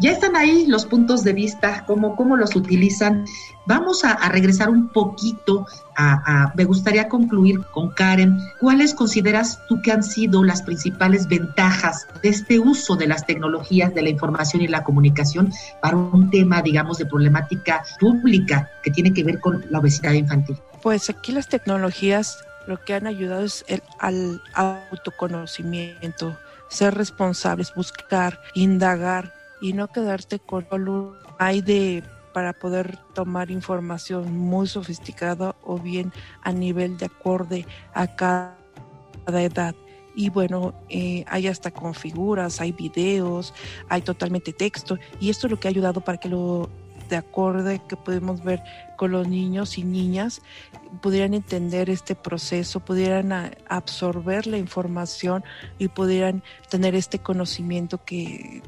Ya 0.00 0.12
están 0.12 0.34
ahí 0.34 0.64
los 0.66 0.86
puntos 0.86 1.24
de 1.24 1.34
vista, 1.34 1.84
cómo, 1.86 2.16
cómo 2.16 2.34
los 2.34 2.56
utilizan. 2.56 3.26
Vamos 3.66 4.02
a, 4.02 4.16
regresar 4.30 4.70
un 4.70 4.88
poquito 4.88 5.66
a, 5.94 6.54
me 6.56 6.64
gustaría 6.64 7.06
concluir 7.06 7.60
con 7.72 7.90
Karen. 7.90 8.38
¿Cuáles 8.60 8.94
consideras 8.94 9.58
tú 9.68 9.82
que 9.82 9.92
han 9.92 10.02
sido 10.02 10.42
las 10.42 10.62
principales 10.62 11.28
ventajas 11.28 12.06
de 12.22 12.30
este 12.30 12.58
uso 12.58 12.96
de 12.96 13.08
las 13.08 13.26
tecnologías 13.26 13.92
de 13.92 14.00
la 14.00 14.08
información 14.08 14.62
y 14.62 14.68
la 14.68 14.84
comunicación 14.84 15.52
para 15.82 15.98
un 15.98 16.30
tema, 16.30 16.62
digamos, 16.62 16.96
de 16.96 17.04
problemática 17.04 17.82
pública 18.00 18.70
que 18.82 18.90
tiene 18.90 19.12
que 19.12 19.22
ver 19.22 19.38
con 19.38 19.66
la 19.68 19.80
obesidad 19.80 20.12
infantil? 20.12 20.56
Pues 20.80 21.10
aquí 21.10 21.32
las 21.32 21.48
tecnologías 21.48 22.38
lo 22.66 22.82
que 22.82 22.94
han 22.94 23.06
ayudado 23.06 23.44
es 23.44 23.66
el 23.68 23.82
al 23.98 24.42
autoconocimiento, 24.54 26.38
ser 26.70 26.94
responsables, 26.94 27.74
buscar, 27.74 28.40
indagar 28.54 29.39
y 29.60 29.72
no 29.72 29.88
quedarte 29.88 30.38
con 30.38 30.66
un 30.70 31.14
hay 31.38 31.62
de 31.62 32.02
para 32.32 32.52
poder 32.52 32.98
tomar 33.14 33.50
información 33.50 34.36
muy 34.36 34.66
sofisticada 34.68 35.56
o 35.64 35.78
bien 35.78 36.12
a 36.42 36.52
nivel 36.52 36.96
de 36.96 37.06
acorde 37.06 37.66
a 37.92 38.06
cada 38.14 38.56
edad. 39.26 39.74
Y 40.14 40.28
bueno, 40.28 40.74
eh, 40.88 41.24
hay 41.28 41.46
hasta 41.46 41.70
con 41.70 41.94
figuras, 41.94 42.60
hay 42.60 42.72
videos, 42.72 43.54
hay 43.88 44.02
totalmente 44.02 44.52
texto. 44.52 44.98
Y 45.18 45.30
esto 45.30 45.46
es 45.46 45.52
lo 45.52 45.58
que 45.58 45.68
ha 45.68 45.70
ayudado 45.70 46.00
para 46.00 46.18
que 46.18 46.28
lo 46.28 46.68
de 47.08 47.16
acorde 47.16 47.80
que 47.88 47.96
podemos 47.96 48.42
ver 48.44 48.62
con 48.96 49.10
los 49.10 49.26
niños 49.26 49.78
y 49.78 49.82
niñas 49.82 50.42
pudieran 51.00 51.34
entender 51.34 51.90
este 51.90 52.14
proceso, 52.14 52.80
pudieran 52.80 53.32
absorber 53.68 54.46
la 54.46 54.58
información 54.58 55.42
y 55.78 55.88
pudieran 55.88 56.42
tener 56.68 56.94
este 56.94 57.18
conocimiento 57.18 58.04
que 58.04 58.62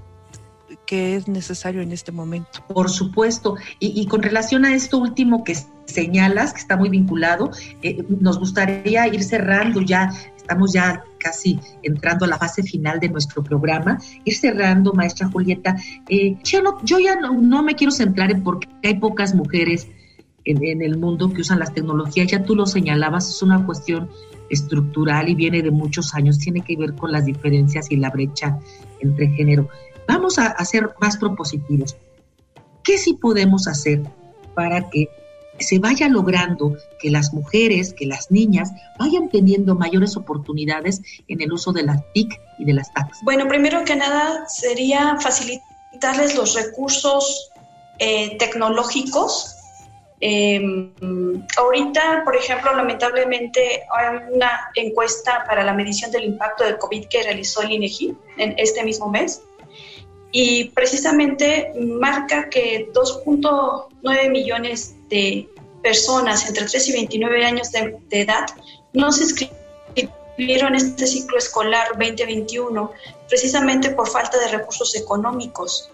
que 0.87 1.16
es 1.16 1.29
necesario 1.29 1.81
en 1.81 1.92
este 1.92 2.12
momento. 2.12 2.64
Por 2.68 2.90
supuesto. 2.90 3.57
Y, 3.79 4.07
con 4.07 4.23
relación 4.23 4.64
a 4.64 4.75
esto 4.75 4.99
último 4.99 5.45
que 5.45 5.57
señalas, 5.87 6.53
que 6.53 6.61
está 6.61 6.77
muy 6.77 6.88
vinculado, 6.88 7.51
eh, 7.83 8.05
nos 8.21 8.38
gustaría 8.38 9.07
ir 9.09 9.23
cerrando 9.23 9.81
ya, 9.81 10.12
estamos 10.37 10.73
ya 10.73 11.05
casi 11.18 11.59
entrando 11.83 12.25
a 12.25 12.29
la 12.29 12.38
fase 12.38 12.62
final 12.62 13.01
de 13.01 13.09
nuestro 13.09 13.42
programa, 13.42 13.99
ir 14.25 14.37
cerrando, 14.37 14.92
maestra 14.92 15.29
Julieta. 15.29 15.77
Eh, 16.09 16.37
yo, 16.45 16.62
no, 16.62 16.83
yo 16.85 16.99
ya 16.99 17.16
no, 17.16 17.62
me 17.62 17.75
quiero 17.75 17.92
centrar 17.92 18.31
en 18.31 18.42
por 18.42 18.61
qué 18.61 18.68
hay 18.88 18.99
pocas 18.99 19.35
mujeres 19.35 19.88
en, 20.45 20.64
en 20.64 20.83
el 20.83 20.99
mundo 20.99 21.33
que 21.33 21.42
usan 21.42 21.61
las 21.61 21.73
tecnologías, 21.73 22.27
ya 22.27 22.42
tú 22.42 22.57
lo 22.57 22.66
señalabas, 22.66 23.29
es 23.29 23.42
una 23.42 23.64
cuestión 23.64 24.11
estructural 24.51 25.29
y 25.29 25.35
viene 25.35 25.62
de 25.62 25.71
muchos 25.71 26.14
años, 26.14 26.38
tiene 26.38 26.61
que 26.61 26.77
ver 26.77 26.95
con 26.95 27.12
las 27.12 27.25
diferencias 27.25 27.90
y 27.90 27.97
la 27.97 28.11
brecha 28.11 28.59
entre 29.01 29.29
género. 29.29 29.68
Vamos 30.07 30.38
a, 30.38 30.65
ser 30.65 30.91
más 31.01 31.17
propositivos. 31.17 31.97
¿Qué 32.85 32.99
sí 32.99 33.15
podemos 33.15 33.69
hacer 33.69 34.01
para 34.55 34.88
que 34.91 35.09
se 35.59 35.79
vaya 35.79 36.09
logrando 36.09 36.77
que 36.99 37.11
las 37.11 37.33
mujeres, 37.33 37.95
que 37.95 38.07
las 38.07 38.31
niñas 38.31 38.71
vayan 38.99 39.29
teniendo 39.29 39.75
mayores 39.75 40.17
oportunidades 40.17 41.01
en 41.29 41.41
el 41.41 41.53
uso 41.53 41.73
de 41.73 41.85
las 41.85 42.01
TIC 42.12 42.41
y 42.59 42.65
de 42.65 42.73
las 42.73 42.93
TACs? 42.93 43.21
Bueno, 43.23 43.47
primero 43.49 43.85
que 43.85 43.95
nada 43.95 44.49
sería 44.49 45.17
facilitarles 45.21 46.35
los 46.35 46.55
recursos 46.55 47.51
eh, 47.99 48.37
tecnológicos. 48.38 49.57
Em, 50.21 50.93
ahorita, 51.57 52.23
por 52.25 52.37
ejemplo, 52.37 52.75
lamentablemente 52.75 53.83
hay 53.93 54.33
una 54.33 54.71
encuesta 54.75 55.45
para 55.47 55.65
la 55.65 55.73
medición 55.73 56.11
del 56.11 56.25
impacto 56.25 56.65
del 56.65 56.79
COVID 56.79 57.07
que 57.07 57.23
realizó 57.23 57.62
el 57.62 57.73
INEGI 57.73 58.17
en 58.38 58.55
este 58.57 58.85
mismo 58.85 59.09
mes 59.11 59.43
y 60.33 60.64
precisamente 60.71 61.73
marca 61.79 62.49
que 62.49 62.90
2.9 62.92 64.31
millones 64.31 64.95
de 65.11 65.49
personas 65.83 66.49
entre 66.49 66.64
3 66.64 66.88
y 66.88 66.92
29 66.92 67.45
años 67.45 67.71
de, 67.71 67.99
edad 68.11 68.47
no 68.95 69.12
se 69.12 69.25
inscribieron 69.25 70.75
en 70.75 70.77
este 70.77 71.07
ciclo 71.07 71.37
escolar 71.37 71.88
2021 71.99 72.90
precisamente 73.29 73.90
por 73.90 74.09
falta 74.09 74.38
de 74.38 74.49
recursos 74.49 74.97
económicos 74.97 75.90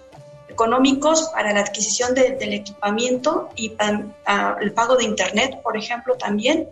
económicos 0.48 1.30
para 1.34 1.52
la 1.52 1.60
adquisición 1.60 2.14
del 2.14 2.52
equipamiento 2.52 3.48
y 3.54 3.70
para, 3.70 4.56
el 4.60 4.72
pago 4.72 4.96
de 4.96 5.04
internet, 5.04 5.60
por 5.62 5.76
ejemplo, 5.76 6.16
también. 6.16 6.68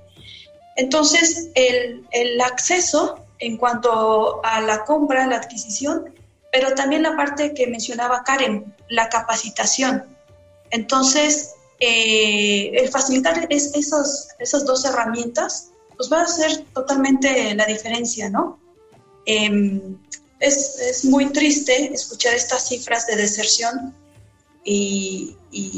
Entonces, 0.75 1.51
el, 1.55 2.05
el 2.11 2.41
acceso 2.41 3.21
en 3.39 3.57
cuanto 3.57 4.41
a 4.45 4.61
la 4.61 4.85
compra, 4.85 5.29
la 5.29 5.37
adquisición, 5.37 6.16
pero 6.57 6.75
también 6.75 7.03
la 7.03 7.15
parte 7.15 7.53
que 7.53 7.67
mencionaba 7.67 8.25
Karen, 8.25 8.75
la 8.89 9.11
capacitación. 9.11 10.05
Entonces, 10.71 11.51
eh, 11.81 12.71
el 12.73 12.89
facilitar 12.89 13.47
esos, 13.51 14.29
esas 14.39 14.65
dos 14.65 14.87
herramientas, 14.87 15.73
pues 15.99 16.11
va 16.11 16.21
a 16.21 16.23
hacer 16.23 16.65
totalmente 16.73 17.55
la 17.55 17.67
diferencia, 17.67 18.31
¿no? 18.31 18.59
Em, 19.27 19.99
es, 20.41 20.79
es, 20.81 21.05
muy 21.05 21.27
triste 21.27 21.93
escuchar 21.93 22.33
estas 22.33 22.67
cifras 22.69 23.07
de 23.07 23.17
deserción 23.17 23.95
y, 24.65 25.37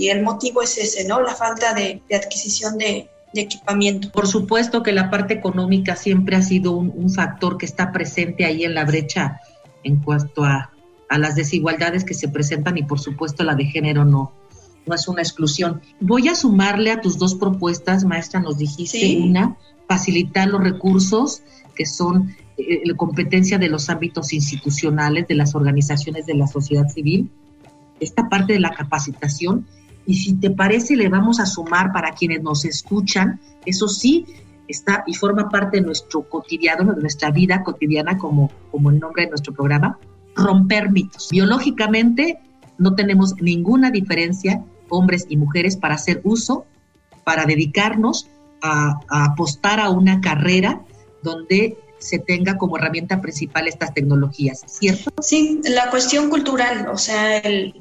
el 0.09 0.23
motivo 0.23 0.63
es 0.63 0.79
ese, 0.79 1.09
¿no? 1.09 1.21
La 1.21 1.35
falta 1.35 1.75
de, 1.75 2.03
adquisición 2.15 2.79
de, 2.79 3.11
equipamiento. 3.35 4.13
Por 4.13 4.29
supuesto 4.29 4.85
que 4.85 4.93
la 4.93 5.11
parte 5.11 5.35
económica 5.35 5.97
siempre 5.97 6.37
ha 6.37 6.43
sido 6.43 6.71
un, 6.77 7.11
factor 7.11 7.59
que 7.59 7.67
está 7.67 7.91
presente 7.91 8.45
ahí 8.45 8.63
en 8.63 8.75
la 8.75 8.85
brecha 8.85 9.41
en 9.89 9.97
cuanto 9.97 10.45
a, 10.45 10.71
las 11.11 11.35
desigualdades 11.35 12.05
que 12.05 12.13
se 12.13 12.29
presentan 12.29 12.77
y 12.77 12.83
por 12.83 13.01
supuesto 13.01 13.43
la 13.43 13.55
de 13.55 13.65
género 13.65 14.05
no, 14.05 14.31
no 14.87 14.95
es 14.95 15.09
una 15.09 15.23
exclusión. 15.23 15.81
Voy 16.01 16.29
a 16.29 16.35
sumarle 16.35 16.91
a 16.91 17.01
tus 17.01 17.17
dos 17.17 17.35
propuestas, 17.35 18.05
maestra, 18.05 18.41
nos 18.41 18.59
dijiste 18.59 19.19
una, 19.19 19.57
facilitar 19.89 20.49
los 20.49 20.63
recursos 20.63 21.43
que 21.75 21.87
son 21.87 22.37
eh, 22.59 22.83
la 22.85 22.95
competencia 22.95 23.57
de 23.57 23.69
los 23.69 23.89
ámbitos 23.89 24.35
institucionales, 24.35 25.27
de 25.29 25.35
las 25.35 25.55
organizaciones 25.55 26.27
de 26.27 26.35
la 26.35 26.47
sociedad 26.47 26.87
civil, 26.89 27.31
esta 28.01 28.29
parte 28.29 28.53
de 28.53 28.61
la 28.61 28.73
capacitación. 28.73 29.67
Y 30.05 30.17
si 30.17 30.35
te 30.35 30.51
parece, 30.51 30.95
le 30.95 31.09
vamos 31.09 31.41
a 31.41 31.47
sumar 31.47 31.93
para 31.93 32.13
quienes 32.13 32.43
nos 32.43 32.67
escuchan, 32.67 33.41
eso 33.65 33.89
sí, 33.89 34.27
está 34.69 35.05
y 35.07 35.15
forma 35.15 35.49
parte 35.49 35.79
de 35.79 35.87
nuestro 35.87 36.23
cotidiano, 36.23 36.95
de 36.95 37.01
nuestra 37.01 37.31
vida 37.31 37.63
cotidiana, 37.63 38.19
como, 38.19 38.51
como 38.71 38.91
el 38.91 38.99
nombre 38.99 39.25
de 39.25 39.31
nuestro 39.31 39.53
programa, 39.53 39.99
romper 40.35 40.91
mitos. 40.91 41.29
Biológicamente 41.31 42.41
no 42.79 42.95
tenemos 42.95 43.35
ninguna 43.41 43.91
diferencia, 43.91 44.63
hombres 44.89 45.27
y 45.29 45.37
mujeres, 45.37 45.77
para 45.77 45.95
hacer 45.95 46.21
uso, 46.25 46.67
para 47.25 47.45
dedicarnos 47.45 48.29
a, 48.63 49.01
apostar 49.09 49.81
a 49.81 49.91
una 49.91 50.21
carrera 50.21 50.83
donde 51.23 51.79
se 51.99 52.19
tenga 52.19 52.57
como 52.57 52.77
herramienta 52.77 53.21
principal 53.21 53.67
estas 53.67 53.93
tecnologías, 53.93 54.63
¿cierto? 54.67 55.11
Sí, 55.21 55.61
la 55.65 55.91
cuestión 55.91 56.31
cultural, 56.31 56.87
o 56.89 56.97
sea, 56.97 57.39
el 57.39 57.75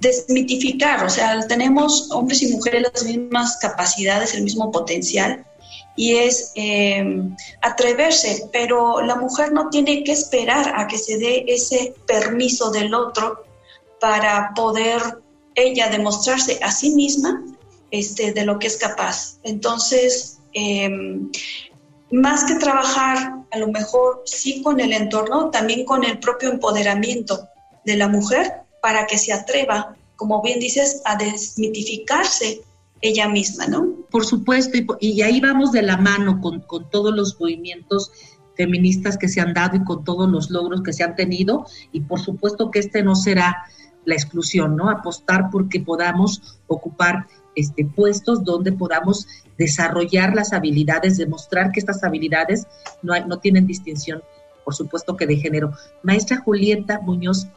desmitificar, 0.00 1.04
o 1.04 1.10
sea, 1.10 1.46
tenemos 1.46 2.10
hombres 2.10 2.42
y 2.42 2.52
mujeres 2.52 2.86
las 2.92 3.04
mismas 3.04 3.56
capacidades, 3.58 4.34
el 4.34 4.42
mismo 4.42 4.70
potencial, 4.70 5.44
y 5.94 6.16
es 6.16 6.52
em, 6.54 7.34
atreverse, 7.62 8.48
pero 8.52 9.00
la 9.00 9.16
mujer 9.16 9.52
no 9.52 9.70
tiene 9.70 10.04
que 10.04 10.12
esperar 10.12 10.72
a 10.76 10.86
que 10.86 10.98
se 10.98 11.16
dé 11.18 11.44
ese 11.48 11.94
permiso 12.06 12.70
del 12.70 12.94
otro 12.94 13.44
para 14.00 14.52
poder 14.54 15.00
ella 15.54 15.88
demostrarse 15.88 16.58
a 16.62 16.70
sí 16.70 16.90
misma 16.90 17.42
este, 17.90 18.32
de 18.32 18.44
lo 18.44 18.58
que 18.58 18.66
es 18.66 18.76
capaz. 18.76 19.38
Entonces, 19.42 20.38
em, 20.52 21.30
más 22.10 22.44
que 22.44 22.56
trabajar 22.56 23.36
a 23.50 23.58
lo 23.58 23.68
mejor 23.68 24.22
sí 24.26 24.62
con 24.62 24.80
el 24.80 24.92
entorno, 24.92 25.50
también 25.50 25.86
con 25.86 26.04
el 26.04 26.18
propio 26.18 26.50
empoderamiento 26.50 27.48
de 27.86 27.96
la 27.96 28.08
mujer 28.08 28.65
para 28.86 29.04
que 29.04 29.18
se 29.18 29.32
atreva, 29.32 29.96
como 30.14 30.40
bien 30.42 30.60
dices, 30.60 31.02
a 31.04 31.16
desmitificarse 31.16 32.62
ella 33.00 33.28
misma, 33.28 33.66
¿no? 33.66 33.84
Por 34.12 34.24
supuesto, 34.24 34.78
y, 35.00 35.22
ahí 35.22 35.40
vamos 35.40 35.72
de 35.72 35.82
la 35.82 35.96
mano 35.96 36.40
con, 36.40 36.64
todos 36.88 37.12
los 37.12 37.36
movimientos 37.40 38.12
feministas 38.56 39.18
que 39.18 39.26
se 39.26 39.40
han 39.40 39.54
dado 39.54 39.76
y 39.76 39.82
con 39.82 40.04
todos 40.04 40.30
los 40.30 40.50
logros 40.50 40.84
que 40.84 40.92
se 40.92 41.02
han 41.02 41.16
tenido, 41.16 41.66
y 41.90 42.02
por 42.02 42.20
supuesto 42.20 42.70
que 42.70 42.78
este 42.78 43.02
no 43.02 43.16
será 43.16 43.64
la 44.04 44.14
exclusión, 44.14 44.76
¿no? 44.76 44.88
Apostar 44.88 45.50
porque 45.50 45.80
podamos 45.80 46.60
ocupar 46.68 47.26
este, 47.56 47.86
puestos 47.86 48.44
donde 48.44 48.70
podamos 48.70 49.26
desarrollar 49.58 50.32
las 50.32 50.52
habilidades, 50.52 51.16
demostrar 51.16 51.72
que 51.72 51.80
estas 51.80 52.04
habilidades 52.04 52.68
no, 53.02 53.18
no 53.26 53.40
tienen 53.40 53.66
distinción, 53.66 54.22
por 54.64 54.76
supuesto 54.76 55.16
que 55.16 55.26
de 55.26 55.38
género. 55.38 55.72
Maestra 56.04 56.36
Julieta 56.36 57.00
Muñoz, 57.00 57.48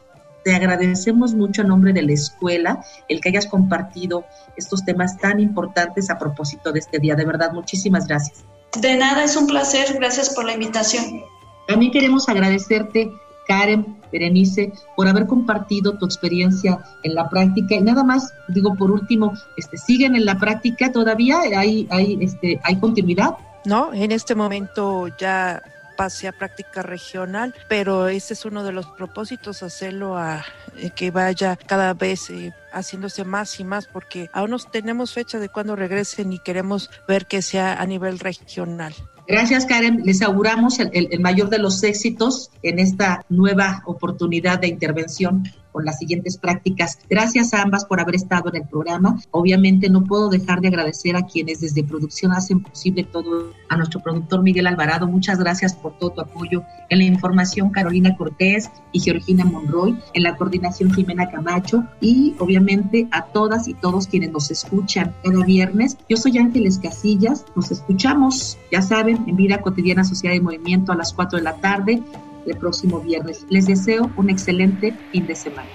te 0.44 0.54
agradecemos 0.54 1.34
mucho 1.34 1.62
a 1.62 1.64
nombre 1.64 1.92
de 1.92 2.02
la 2.02 2.12
escuela 2.12 2.84
el 3.08 3.20
que 3.20 3.30
hayas 3.30 3.46
compartido 3.46 4.24
estos 4.56 4.84
temas 4.84 5.18
tan 5.18 5.40
importantes 5.40 6.10
a 6.10 6.18
propósito 6.18 6.72
de 6.72 6.80
este 6.80 6.98
día. 6.98 7.14
De 7.14 7.24
verdad, 7.24 7.52
muchísimas 7.52 8.06
gracias. 8.06 8.44
De 8.80 8.96
nada, 8.96 9.24
es 9.24 9.36
un 9.36 9.46
placer. 9.46 9.94
Gracias 9.94 10.30
por 10.30 10.44
la 10.44 10.54
invitación. 10.54 11.22
También 11.66 11.92
queremos 11.92 12.28
agradecerte, 12.28 13.10
Karen, 13.46 13.96
Berenice, 14.12 14.72
por 14.96 15.08
haber 15.08 15.26
compartido 15.26 15.98
tu 15.98 16.04
experiencia 16.04 16.78
en 17.02 17.14
la 17.14 17.28
práctica. 17.28 17.74
Y 17.74 17.80
nada 17.80 18.04
más, 18.04 18.32
digo 18.48 18.74
por 18.76 18.90
último, 18.90 19.32
este, 19.56 19.76
¿siguen 19.76 20.14
en 20.14 20.24
la 20.24 20.38
práctica 20.38 20.92
todavía? 20.92 21.40
¿Hay, 21.56 21.86
hay, 21.90 22.18
este, 22.20 22.60
¿hay 22.62 22.76
continuidad? 22.76 23.36
No, 23.64 23.92
en 23.92 24.12
este 24.12 24.34
momento 24.34 25.08
ya 25.18 25.62
pase 26.00 26.32
práctica 26.32 26.80
regional, 26.80 27.54
pero 27.68 28.08
ese 28.08 28.32
es 28.32 28.46
uno 28.46 28.64
de 28.64 28.72
los 28.72 28.86
propósitos, 28.86 29.62
hacerlo 29.62 30.16
a 30.16 30.42
eh, 30.78 30.88
que 30.96 31.10
vaya 31.10 31.56
cada 31.56 31.92
vez 31.92 32.30
eh, 32.30 32.54
haciéndose 32.72 33.22
más 33.24 33.60
y 33.60 33.64
más, 33.64 33.86
porque 33.86 34.30
aún 34.32 34.48
no 34.48 34.58
tenemos 34.58 35.12
fecha 35.12 35.38
de 35.38 35.50
cuándo 35.50 35.76
regresen 35.76 36.32
y 36.32 36.38
queremos 36.38 36.88
ver 37.06 37.26
que 37.26 37.42
sea 37.42 37.74
a 37.74 37.84
nivel 37.84 38.18
regional. 38.18 38.94
Gracias, 39.28 39.66
Karen. 39.66 40.00
Les 40.06 40.22
auguramos 40.22 40.80
el, 40.80 41.20
mayor 41.20 41.50
de 41.50 41.58
los 41.58 41.82
éxitos 41.82 42.50
en 42.62 42.78
esta 42.78 43.26
nueva 43.28 43.82
oportunidad 43.84 44.58
de 44.58 44.68
intervención 44.68 45.44
con 45.72 45.84
las 45.84 45.98
siguientes 45.98 46.36
prácticas. 46.36 46.98
Gracias 47.08 47.54
a 47.54 47.62
ambas 47.62 47.84
por 47.84 48.00
haber 48.00 48.14
estado 48.14 48.48
en 48.50 48.62
el 48.62 48.68
programa. 48.68 49.20
Obviamente 49.30 49.88
no 49.88 50.04
puedo 50.04 50.28
dejar 50.28 50.60
de 50.60 50.68
agradecer 50.68 51.16
a 51.16 51.26
quienes 51.26 51.60
desde 51.60 51.84
producción 51.84 52.32
hacen 52.32 52.62
posible 52.62 53.04
todo. 53.04 53.52
A 53.68 53.76
nuestro 53.76 54.00
productor 54.00 54.42
Miguel 54.42 54.66
Alvarado, 54.66 55.06
muchas 55.06 55.38
gracias 55.38 55.74
por 55.74 55.98
todo 55.98 56.10
tu 56.10 56.20
apoyo. 56.20 56.62
En 56.88 56.98
la 56.98 57.04
información, 57.04 57.70
Carolina 57.70 58.16
Cortés 58.16 58.70
y 58.92 59.00
Georgina 59.00 59.44
Monroy. 59.44 59.96
En 60.14 60.22
la 60.22 60.36
coordinación, 60.36 60.92
Jimena 60.92 61.30
Camacho. 61.30 61.84
Y 62.00 62.34
obviamente 62.38 63.08
a 63.12 63.26
todas 63.26 63.68
y 63.68 63.74
todos 63.74 64.06
quienes 64.06 64.32
nos 64.32 64.50
escuchan 64.50 65.14
cada 65.22 65.44
viernes. 65.44 65.96
Yo 66.08 66.16
soy 66.16 66.38
Ángeles 66.38 66.78
Casillas. 66.78 67.44
Nos 67.54 67.70
escuchamos, 67.70 68.58
ya 68.72 68.82
saben, 68.82 69.24
en 69.26 69.36
Vida 69.36 69.60
Cotidiana 69.60 70.04
Sociedad 70.04 70.34
de 70.34 70.40
Movimiento 70.40 70.92
a 70.92 70.96
las 70.96 71.12
4 71.12 71.38
de 71.38 71.44
la 71.44 71.54
tarde 71.56 72.02
el 72.50 72.58
próximo 72.58 73.00
viernes. 73.00 73.46
Les 73.48 73.66
deseo 73.66 74.10
un 74.16 74.30
excelente 74.30 74.96
fin 75.12 75.26
de 75.26 75.34
semana. 75.34 75.68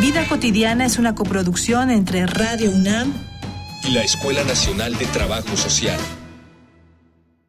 Vida 0.00 0.26
Cotidiana 0.28 0.84
es 0.84 0.98
una 0.98 1.14
coproducción 1.14 1.90
entre 1.90 2.26
Radio 2.26 2.70
UNAM 2.70 3.12
y 3.82 3.92
la 3.92 4.02
Escuela 4.02 4.44
Nacional 4.44 4.96
de 4.96 5.06
Trabajo 5.06 5.56
Social. 5.56 5.98